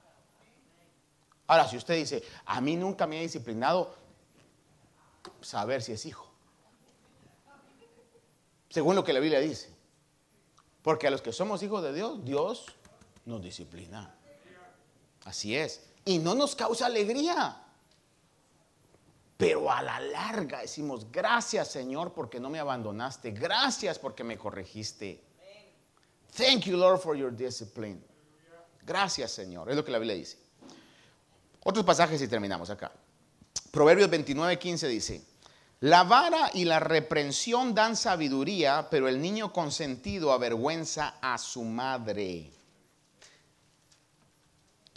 Ahora, 1.48 1.68
si 1.68 1.78
usted 1.78 1.96
dice, 1.96 2.24
a 2.46 2.62
mí 2.62 2.76
nunca 2.76 3.08
me 3.08 3.18
ha 3.18 3.22
disciplinado, 3.22 3.94
saber 5.42 5.82
si 5.82 5.92
es 5.92 6.06
hijo. 6.06 6.28
Según 8.70 8.96
lo 8.96 9.04
que 9.04 9.14
la 9.14 9.20
Biblia 9.20 9.40
dice. 9.40 9.70
Porque 10.84 11.08
a 11.08 11.12
los 11.12 11.22
que 11.22 11.34
somos 11.34 11.62
hijos 11.64 11.82
de 11.84 11.94
Dios, 11.94 12.24
Dios 12.24 12.66
nos 13.26 13.42
disciplina. 13.42 14.16
Así 15.26 15.56
es. 15.56 15.82
Y 16.06 16.18
no 16.20 16.36
nos 16.36 16.56
causa 16.56 16.86
alegría. 16.86 17.62
Pero 19.38 19.72
a 19.72 19.82
la 19.82 20.00
larga 20.00 20.60
decimos, 20.60 21.10
gracias 21.12 21.70
Señor 21.70 22.14
porque 22.14 22.40
no 22.40 22.50
me 22.50 22.60
abandonaste. 22.60 23.32
Gracias 23.32 23.98
porque 23.98 24.24
me 24.24 24.38
corregiste. 24.38 25.24
Thank 26.36 26.66
you 26.66 26.78
Lord 26.78 27.00
for 27.00 27.16
your 27.16 27.36
discipline. 27.36 28.04
Gracias 28.86 29.32
Señor. 29.32 29.70
Es 29.70 29.76
lo 29.76 29.86
que 29.86 29.92
la 29.92 30.00
Biblia 30.00 30.16
dice. 30.16 30.38
Otros 31.64 31.86
pasajes 31.86 32.22
y 32.22 32.28
terminamos 32.28 32.70
acá. 32.70 32.92
Proverbios 33.72 34.10
29, 34.10 34.58
15 34.58 34.88
dice, 34.88 35.24
la 35.82 36.04
vara 36.04 36.52
y 36.54 36.66
la 36.66 36.82
reprensión 36.82 37.74
dan 37.74 37.96
sabiduría, 37.96 38.90
pero 38.92 39.08
el 39.08 39.22
niño 39.22 39.54
consentido 39.54 40.34
avergüenza 40.34 41.16
a 41.22 41.38
su 41.38 41.64
madre. 41.64 42.52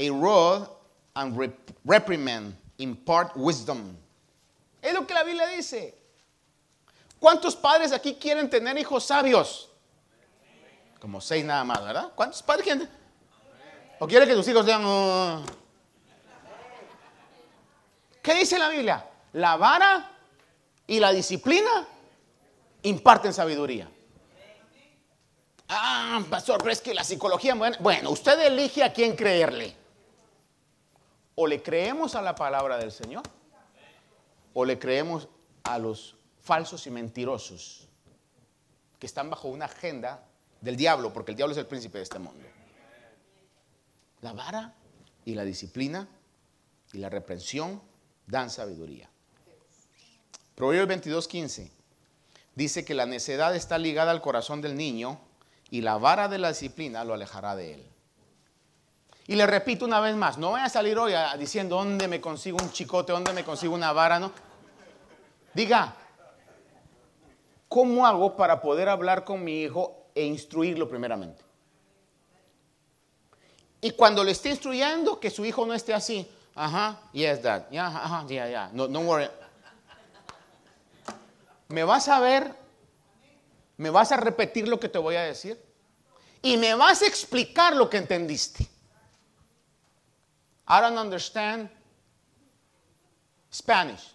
A 0.02 0.10
rod 0.10 0.68
and 1.14 1.54
reprimand 1.84 2.56
impart 2.78 3.36
wisdom. 3.36 3.96
Es 4.82 4.92
lo 4.92 5.06
que 5.06 5.14
la 5.14 5.22
Biblia 5.22 5.46
dice. 5.46 5.94
¿Cuántos 7.20 7.54
padres 7.54 7.92
aquí 7.92 8.14
quieren 8.14 8.50
tener 8.50 8.76
hijos 8.78 9.04
sabios? 9.04 9.68
Como 10.98 11.20
seis 11.20 11.44
nada 11.44 11.62
más, 11.62 11.84
¿verdad? 11.84 12.10
¿Cuántos 12.16 12.42
padres 12.42 12.64
quieren? 12.64 12.90
¿O 14.00 14.08
quieren 14.08 14.28
que 14.28 14.34
tus 14.34 14.48
hijos 14.48 14.66
sean... 14.66 14.84
Uh? 14.84 15.44
¿Qué 18.20 18.34
dice 18.34 18.58
la 18.58 18.70
Biblia? 18.70 19.06
La 19.34 19.56
vara 19.56 20.10
y 20.88 20.98
la 20.98 21.12
disciplina 21.12 21.86
imparten 22.82 23.32
sabiduría. 23.32 23.88
Ah, 25.68 26.20
pastor, 26.28 26.60
pero 26.62 26.82
que 26.82 26.92
la 26.92 27.04
psicología, 27.04 27.54
bueno, 27.78 28.10
usted 28.10 28.40
elige 28.40 28.82
a 28.82 28.92
quién 28.92 29.14
creerle. 29.14 29.81
O 31.34 31.46
le 31.46 31.62
creemos 31.62 32.14
a 32.14 32.22
la 32.22 32.34
palabra 32.34 32.78
del 32.78 32.92
Señor, 32.92 33.22
o 34.54 34.64
le 34.64 34.78
creemos 34.78 35.28
a 35.64 35.78
los 35.78 36.16
falsos 36.40 36.86
y 36.86 36.90
mentirosos 36.90 37.88
que 38.98 39.06
están 39.06 39.30
bajo 39.30 39.48
una 39.48 39.64
agenda 39.64 40.24
del 40.60 40.76
diablo, 40.76 41.12
porque 41.12 41.32
el 41.32 41.36
diablo 41.36 41.52
es 41.52 41.58
el 41.58 41.66
príncipe 41.66 41.98
de 41.98 42.04
este 42.04 42.18
mundo. 42.18 42.44
La 44.20 44.32
vara 44.32 44.74
y 45.24 45.34
la 45.34 45.44
disciplina 45.44 46.08
y 46.92 46.98
la 46.98 47.08
reprensión 47.08 47.82
dan 48.26 48.50
sabiduría. 48.50 49.08
Proverbios 50.54 50.86
22, 50.86 51.28
15 51.28 51.72
dice 52.54 52.84
que 52.84 52.94
la 52.94 53.06
necedad 53.06 53.56
está 53.56 53.78
ligada 53.78 54.10
al 54.10 54.20
corazón 54.20 54.60
del 54.60 54.76
niño 54.76 55.20
y 55.70 55.80
la 55.80 55.96
vara 55.96 56.28
de 56.28 56.38
la 56.38 56.50
disciplina 56.50 57.04
lo 57.04 57.14
alejará 57.14 57.56
de 57.56 57.74
él. 57.74 57.91
Y 59.26 59.36
le 59.36 59.46
repito 59.46 59.84
una 59.84 60.00
vez 60.00 60.16
más, 60.16 60.36
no 60.36 60.50
voy 60.50 60.60
a 60.60 60.68
salir 60.68 60.98
hoy 60.98 61.12
diciendo 61.38 61.76
dónde 61.76 62.08
me 62.08 62.20
consigo 62.20 62.58
un 62.60 62.72
chicote, 62.72 63.12
dónde 63.12 63.32
me 63.32 63.44
consigo 63.44 63.74
una 63.74 63.92
vara, 63.92 64.18
no. 64.18 64.32
Diga, 65.54 65.94
¿cómo 67.68 68.06
hago 68.06 68.36
para 68.36 68.60
poder 68.60 68.88
hablar 68.88 69.24
con 69.24 69.44
mi 69.44 69.62
hijo 69.62 70.06
e 70.14 70.24
instruirlo 70.24 70.88
primeramente? 70.88 71.42
Y 73.80 73.92
cuando 73.92 74.24
le 74.24 74.32
esté 74.32 74.50
instruyendo, 74.50 75.18
que 75.20 75.30
su 75.30 75.44
hijo 75.44 75.66
no 75.66 75.74
esté 75.74 75.94
así, 75.94 76.28
ajá, 76.54 77.00
yes, 77.12 77.42
dad, 77.42 77.68
yeah, 77.70 77.86
ajá, 77.86 78.26
yeah, 78.26 78.48
yeah, 78.48 78.70
no, 78.72 78.86
worry. 79.00 79.28
¿Me 81.68 81.84
vas 81.84 82.08
a 82.08 82.20
ver? 82.20 82.54
¿Me 83.76 83.90
vas 83.90 84.12
a 84.12 84.16
repetir 84.16 84.68
lo 84.68 84.78
que 84.78 84.88
te 84.88 84.98
voy 84.98 85.16
a 85.16 85.22
decir? 85.22 85.60
Y 86.42 86.56
me 86.56 86.74
vas 86.74 87.02
a 87.02 87.06
explicar 87.06 87.74
lo 87.74 87.88
que 87.88 87.96
entendiste. 87.96 88.71
I 90.72 90.80
don't 90.80 90.96
understand 90.96 91.68
Spanish. 93.52 94.14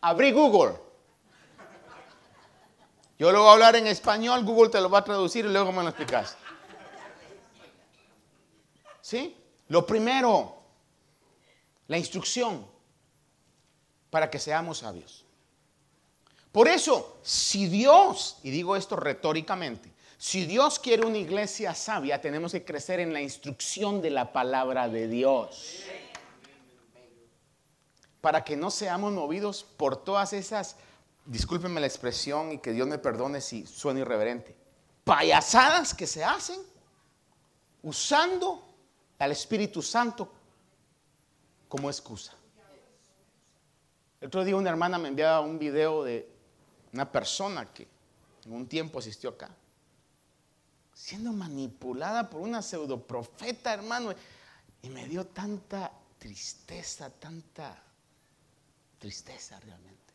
Abrí 0.00 0.30
Google. 0.30 0.78
Yo 3.18 3.32
lo 3.32 3.40
voy 3.40 3.48
a 3.48 3.52
hablar 3.54 3.74
en 3.74 3.88
español, 3.88 4.44
Google 4.44 4.70
te 4.70 4.80
lo 4.80 4.88
va 4.88 4.98
a 4.98 5.04
traducir 5.04 5.44
y 5.44 5.48
luego 5.48 5.72
me 5.72 5.82
lo 5.82 5.88
explicas. 5.88 6.36
¿Sí? 9.00 9.36
Lo 9.66 9.84
primero, 9.84 10.62
la 11.88 11.98
instrucción 11.98 12.64
para 14.08 14.30
que 14.30 14.38
seamos 14.38 14.78
sabios. 14.78 15.24
Por 16.52 16.68
eso, 16.68 17.18
si 17.24 17.66
Dios, 17.66 18.36
y 18.44 18.50
digo 18.50 18.76
esto 18.76 18.94
retóricamente, 18.94 19.92
si 20.18 20.46
Dios 20.46 20.80
quiere 20.80 21.06
una 21.06 21.18
iglesia 21.18 21.74
sabia, 21.76 22.20
tenemos 22.20 22.50
que 22.50 22.64
crecer 22.64 22.98
en 22.98 23.12
la 23.12 23.22
instrucción 23.22 24.02
de 24.02 24.10
la 24.10 24.32
palabra 24.32 24.88
de 24.88 25.06
Dios. 25.06 25.84
Para 28.20 28.42
que 28.42 28.56
no 28.56 28.72
seamos 28.72 29.12
movidos 29.12 29.62
por 29.62 30.02
todas 30.02 30.32
esas, 30.32 30.74
discúlpenme 31.24 31.80
la 31.80 31.86
expresión 31.86 32.50
y 32.50 32.58
que 32.58 32.72
Dios 32.72 32.88
me 32.88 32.98
perdone 32.98 33.40
si 33.40 33.64
suena 33.64 34.00
irreverente, 34.00 34.56
payasadas 35.04 35.94
que 35.94 36.06
se 36.08 36.24
hacen 36.24 36.60
usando 37.84 38.66
al 39.20 39.30
Espíritu 39.30 39.82
Santo 39.82 40.32
como 41.68 41.88
excusa. 41.88 42.34
El 44.20 44.26
otro 44.26 44.44
día 44.44 44.56
una 44.56 44.70
hermana 44.70 44.98
me 44.98 45.08
enviaba 45.10 45.40
un 45.40 45.60
video 45.60 46.02
de 46.02 46.28
una 46.92 47.10
persona 47.10 47.72
que 47.72 47.86
en 48.44 48.52
un 48.52 48.66
tiempo 48.66 48.98
asistió 48.98 49.30
acá, 49.30 49.48
siendo 50.98 51.32
manipulada 51.32 52.28
por 52.28 52.40
una 52.40 52.60
pseudoprofeta, 52.60 53.72
hermano, 53.72 54.12
y 54.82 54.90
me 54.90 55.06
dio 55.06 55.28
tanta 55.28 55.92
tristeza, 56.18 57.08
tanta 57.08 57.80
tristeza 58.98 59.60
realmente. 59.60 60.12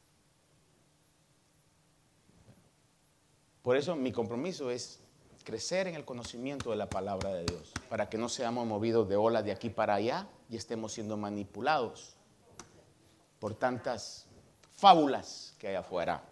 Por 3.61 3.77
eso 3.77 3.95
mi 3.95 4.11
compromiso 4.11 4.69
es 4.69 4.99
crecer 5.45 5.87
en 5.87 5.95
el 5.95 6.03
conocimiento 6.03 6.71
de 6.71 6.75
la 6.75 6.89
palabra 6.89 7.29
de 7.29 7.45
Dios, 7.45 7.71
para 7.89 8.09
que 8.09 8.17
no 8.17 8.27
seamos 8.27 8.67
movidos 8.67 9.07
de 9.07 9.15
ola 9.15 9.41
de 9.41 9.53
aquí 9.53 9.69
para 9.69 9.95
allá 9.95 10.27
y 10.49 10.57
estemos 10.57 10.91
siendo 10.91 11.15
manipulados 11.15 12.17
por 13.39 13.55
tantas 13.55 14.25
fábulas 14.75 15.55
que 15.57 15.69
hay 15.69 15.75
afuera. 15.75 16.25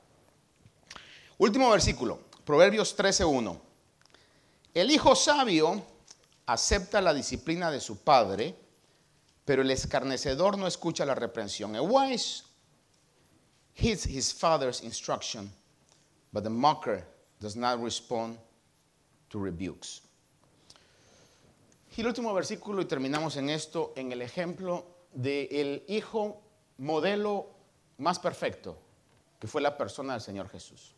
Último 1.37 1.69
versículo, 1.69 2.19
Proverbios 2.43 2.97
13:1. 2.97 3.70
El 4.73 4.89
hijo 4.89 5.15
sabio 5.15 5.83
acepta 6.45 7.01
la 7.01 7.13
disciplina 7.13 7.69
de 7.69 7.81
su 7.81 7.97
padre, 8.03 8.55
pero 9.43 9.61
el 9.61 9.71
escarnecedor 9.71 10.57
no 10.57 10.67
escucha 10.67 11.05
la 11.05 11.15
reprensión. 11.15 11.75
A 11.75 11.81
wise 11.81 12.43
heeds 13.73 14.05
his 14.05 14.33
father's 14.33 14.81
instruction, 14.81 15.51
but 16.31 16.43
the 16.43 16.49
mocker 16.49 17.05
does 17.39 17.55
not 17.55 17.81
respond 17.81 18.37
to 19.29 19.39
rebukes. 19.39 20.01
Y 21.97 22.01
el 22.01 22.07
último 22.07 22.33
versículo, 22.33 22.81
y 22.81 22.85
terminamos 22.85 23.35
en 23.35 23.49
esto, 23.49 23.91
en 23.97 24.13
el 24.13 24.21
ejemplo 24.21 24.85
del 25.13 25.83
hijo 25.89 26.41
modelo 26.77 27.49
más 27.97 28.19
perfecto, 28.19 28.77
que 29.37 29.47
fue 29.47 29.61
la 29.61 29.77
persona 29.77 30.13
del 30.13 30.21
Señor 30.21 30.47
Jesús. 30.47 30.95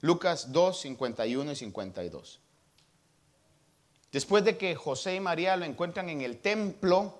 Lucas 0.00 0.52
2, 0.52 0.80
51 0.80 1.52
y 1.52 1.56
52. 1.56 2.40
Después 4.12 4.44
de 4.44 4.56
que 4.56 4.74
José 4.74 5.16
y 5.16 5.20
María 5.20 5.56
lo 5.56 5.64
encuentran 5.64 6.08
en 6.08 6.20
el 6.20 6.38
templo, 6.38 7.14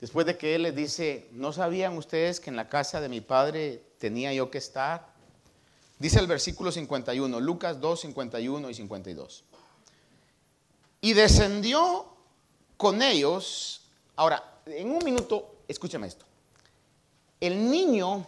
después 0.00 0.26
de 0.26 0.36
que 0.36 0.54
él 0.54 0.62
les 0.62 0.74
dice, 0.74 1.28
¿no 1.32 1.52
sabían 1.52 1.96
ustedes 1.96 2.40
que 2.40 2.50
en 2.50 2.56
la 2.56 2.68
casa 2.68 3.00
de 3.00 3.08
mi 3.08 3.20
padre 3.20 3.82
tenía 3.98 4.32
yo 4.32 4.50
que 4.50 4.58
estar? 4.58 5.14
Dice 5.98 6.20
el 6.20 6.26
versículo 6.26 6.70
51, 6.70 7.40
Lucas 7.40 7.80
2, 7.80 8.00
51 8.00 8.70
y 8.70 8.74
52. 8.74 9.44
Y 11.00 11.12
descendió 11.12 12.06
con 12.76 13.02
ellos. 13.02 13.82
Ahora, 14.16 14.60
en 14.66 14.90
un 14.90 15.04
minuto, 15.04 15.56
escúchame 15.66 16.06
esto. 16.06 16.24
El 17.40 17.70
niño 17.70 18.26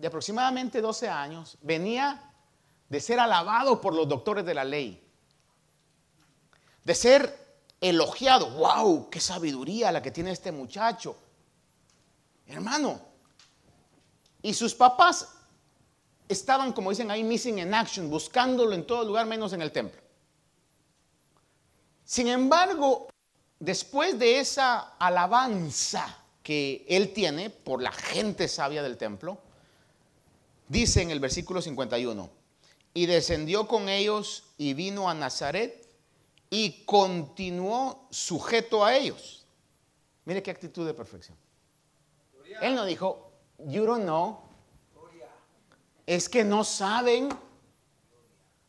de 0.00 0.06
aproximadamente 0.06 0.80
12 0.80 1.08
años 1.08 1.58
venía 1.60 2.32
de 2.88 3.00
ser 3.00 3.20
alabado 3.20 3.80
por 3.80 3.94
los 3.94 4.08
doctores 4.08 4.46
de 4.46 4.54
la 4.54 4.64
ley, 4.64 5.06
de 6.82 6.94
ser 6.94 7.38
elogiado. 7.80 8.50
¡Wow! 8.50 9.10
¡Qué 9.10 9.20
sabiduría 9.20 9.92
la 9.92 10.00
que 10.00 10.10
tiene 10.10 10.30
este 10.30 10.52
muchacho! 10.52 11.16
Hermano, 12.46 12.98
y 14.42 14.54
sus 14.54 14.74
papás 14.74 15.34
estaban, 16.28 16.72
como 16.72 16.90
dicen 16.90 17.10
ahí, 17.10 17.22
missing 17.22 17.58
in 17.58 17.74
action, 17.74 18.08
buscándolo 18.08 18.72
en 18.72 18.86
todo 18.86 19.04
lugar 19.04 19.26
menos 19.26 19.52
en 19.52 19.60
el 19.60 19.70
templo. 19.70 20.00
Sin 22.04 22.26
embargo, 22.26 23.08
después 23.58 24.18
de 24.18 24.40
esa 24.40 24.94
alabanza 24.98 26.16
que 26.42 26.86
él 26.88 27.12
tiene 27.12 27.50
por 27.50 27.82
la 27.82 27.92
gente 27.92 28.48
sabia 28.48 28.82
del 28.82 28.96
templo, 28.96 29.38
dice 30.70 31.02
en 31.02 31.10
el 31.10 31.18
versículo 31.18 31.60
51, 31.60 32.30
y 32.94 33.06
descendió 33.06 33.66
con 33.66 33.88
ellos 33.88 34.44
y 34.56 34.74
vino 34.74 35.10
a 35.10 35.14
Nazaret 35.14 35.88
y 36.48 36.84
continuó 36.84 38.06
sujeto 38.10 38.84
a 38.84 38.96
ellos. 38.96 39.44
Mire 40.24 40.42
qué 40.42 40.50
actitud 40.50 40.86
de 40.86 40.94
perfección. 40.94 41.36
Él 42.62 42.74
no 42.74 42.84
dijo, 42.84 43.32
you 43.58 43.84
don't 43.84 44.04
know. 44.04 44.42
Es 46.06 46.28
que 46.28 46.44
no 46.44 46.64
saben. 46.64 47.28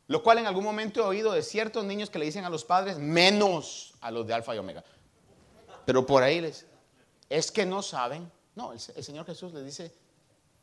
Lo 0.08 0.24
cual 0.24 0.39
en 0.39 0.47
algún 0.47 0.64
momento 0.64 1.02
he 1.02 1.06
oído 1.06 1.32
de 1.32 1.41
ciertos 1.41 1.86
niños 1.86 2.10
que 2.10 2.20
le 2.20 2.26
dicen 2.26 2.45
a 2.45 2.49
los 2.49 2.66
padres, 2.66 2.97
menos 2.97 3.93
a 4.02 4.12
los 4.12 4.28
de 4.28 4.34
Alfa 4.34 4.56
y 4.56 4.58
Omega. 4.58 4.84
Pero 5.86 6.06
por 6.06 6.22
ahí 6.22 6.41
les, 6.41 6.66
es 7.30 7.52
que 7.52 7.66
no 7.66 7.82
saben. 7.82 8.30
No, 8.56 8.74
el, 8.74 8.80
Señor 8.80 9.26
Jesús 9.26 9.54
le 9.54 9.64
dice, 9.64 9.93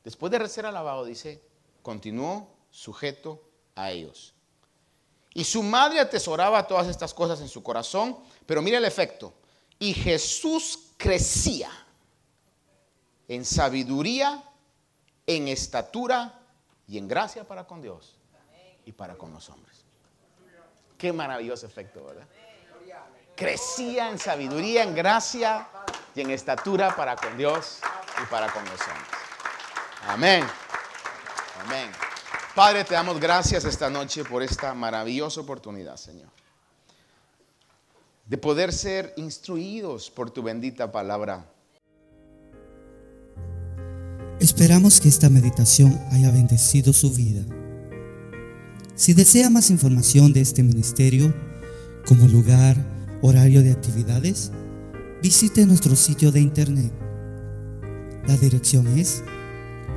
después 0.09 0.33
de 0.33 0.49
ser 0.49 0.65
alabado, 0.65 1.05
dice, 1.05 1.39
continuó 1.83 2.49
sujeto 2.71 3.43
a 3.75 3.91
ellos. 3.91 4.33
Y 5.35 5.45
su 5.45 5.63
madre 5.63 6.01
atesoraba 6.01 6.67
todas 6.67 6.87
estas 6.87 7.13
cosas 7.13 7.43
en 7.43 7.49
su 7.49 7.63
corazón, 7.63 8.17
pero 8.47 8.63
mire 8.63 8.79
el 8.79 8.87
efecto. 8.87 9.35
Y 9.79 9.93
Jesús 9.93 10.95
crecía 10.97 11.71
en 13.29 13.45
sabiduría, 13.45 14.43
en 15.27 15.49
estatura 15.49 16.41
y 16.87 16.97
en 16.97 17.07
gracia 17.07 17.45
para 17.47 17.67
con 17.67 17.83
Dios 17.83 18.17
y 18.87 18.93
para 18.93 19.15
con 19.19 19.31
los 19.35 19.51
hombres. 19.51 19.85
Qué 20.97 21.13
maravilloso 21.13 21.67
efecto, 21.67 22.03
¿verdad? 22.03 22.27
Crecía 23.37 24.09
en 24.09 24.19
sabiduría, 24.19 24.85
en 24.85 24.95
gracia 24.95 25.69
y 26.15 26.23
en 26.23 26.31
estatura 26.31 26.97
para 26.97 27.15
con 27.15 27.37
Dios 27.37 27.81
y 28.23 28.27
para 28.31 28.51
con 28.51 28.65
los 28.65 28.81
hombres. 28.81 29.18
Amén. 30.09 30.43
Amén. 31.65 31.91
Padre, 32.55 32.83
te 32.83 32.95
damos 32.95 33.21
gracias 33.21 33.67
esta 33.67 33.91
noche 33.91 34.25
por 34.25 34.43
esta 34.43 34.73
maravillosa 34.73 35.43
oportunidad, 35.43 35.97
Señor, 35.97 36.29
de 38.27 38.39
poder 38.39 38.73
ser 38.73 39.13
instruidos 39.19 40.11
por 40.11 40.31
tu 40.31 40.43
bendita 40.43 40.91
palabra. 40.91 41.45
Esperamos 44.41 44.99
que 44.99 45.11
esta 45.11 45.29
meditación 45.29 46.01
haya 46.11 46.31
bendecido 46.31 46.95
su 46.95 47.13
vida. 47.13 47.45
Si 48.95 49.13
desea 49.13 49.51
más 49.51 49.69
información 49.69 50.33
de 50.33 50.41
este 50.41 50.63
ministerio, 50.63 51.35
como 52.07 52.27
lugar, 52.29 52.77
horario 53.21 53.63
de 53.63 53.73
actividades, 53.73 54.53
visite 55.23 55.67
nuestro 55.67 55.95
sitio 55.95 56.33
de 56.33 56.41
internet. 56.41 56.93
La 58.27 58.37
dirección 58.37 58.99
es 58.99 59.23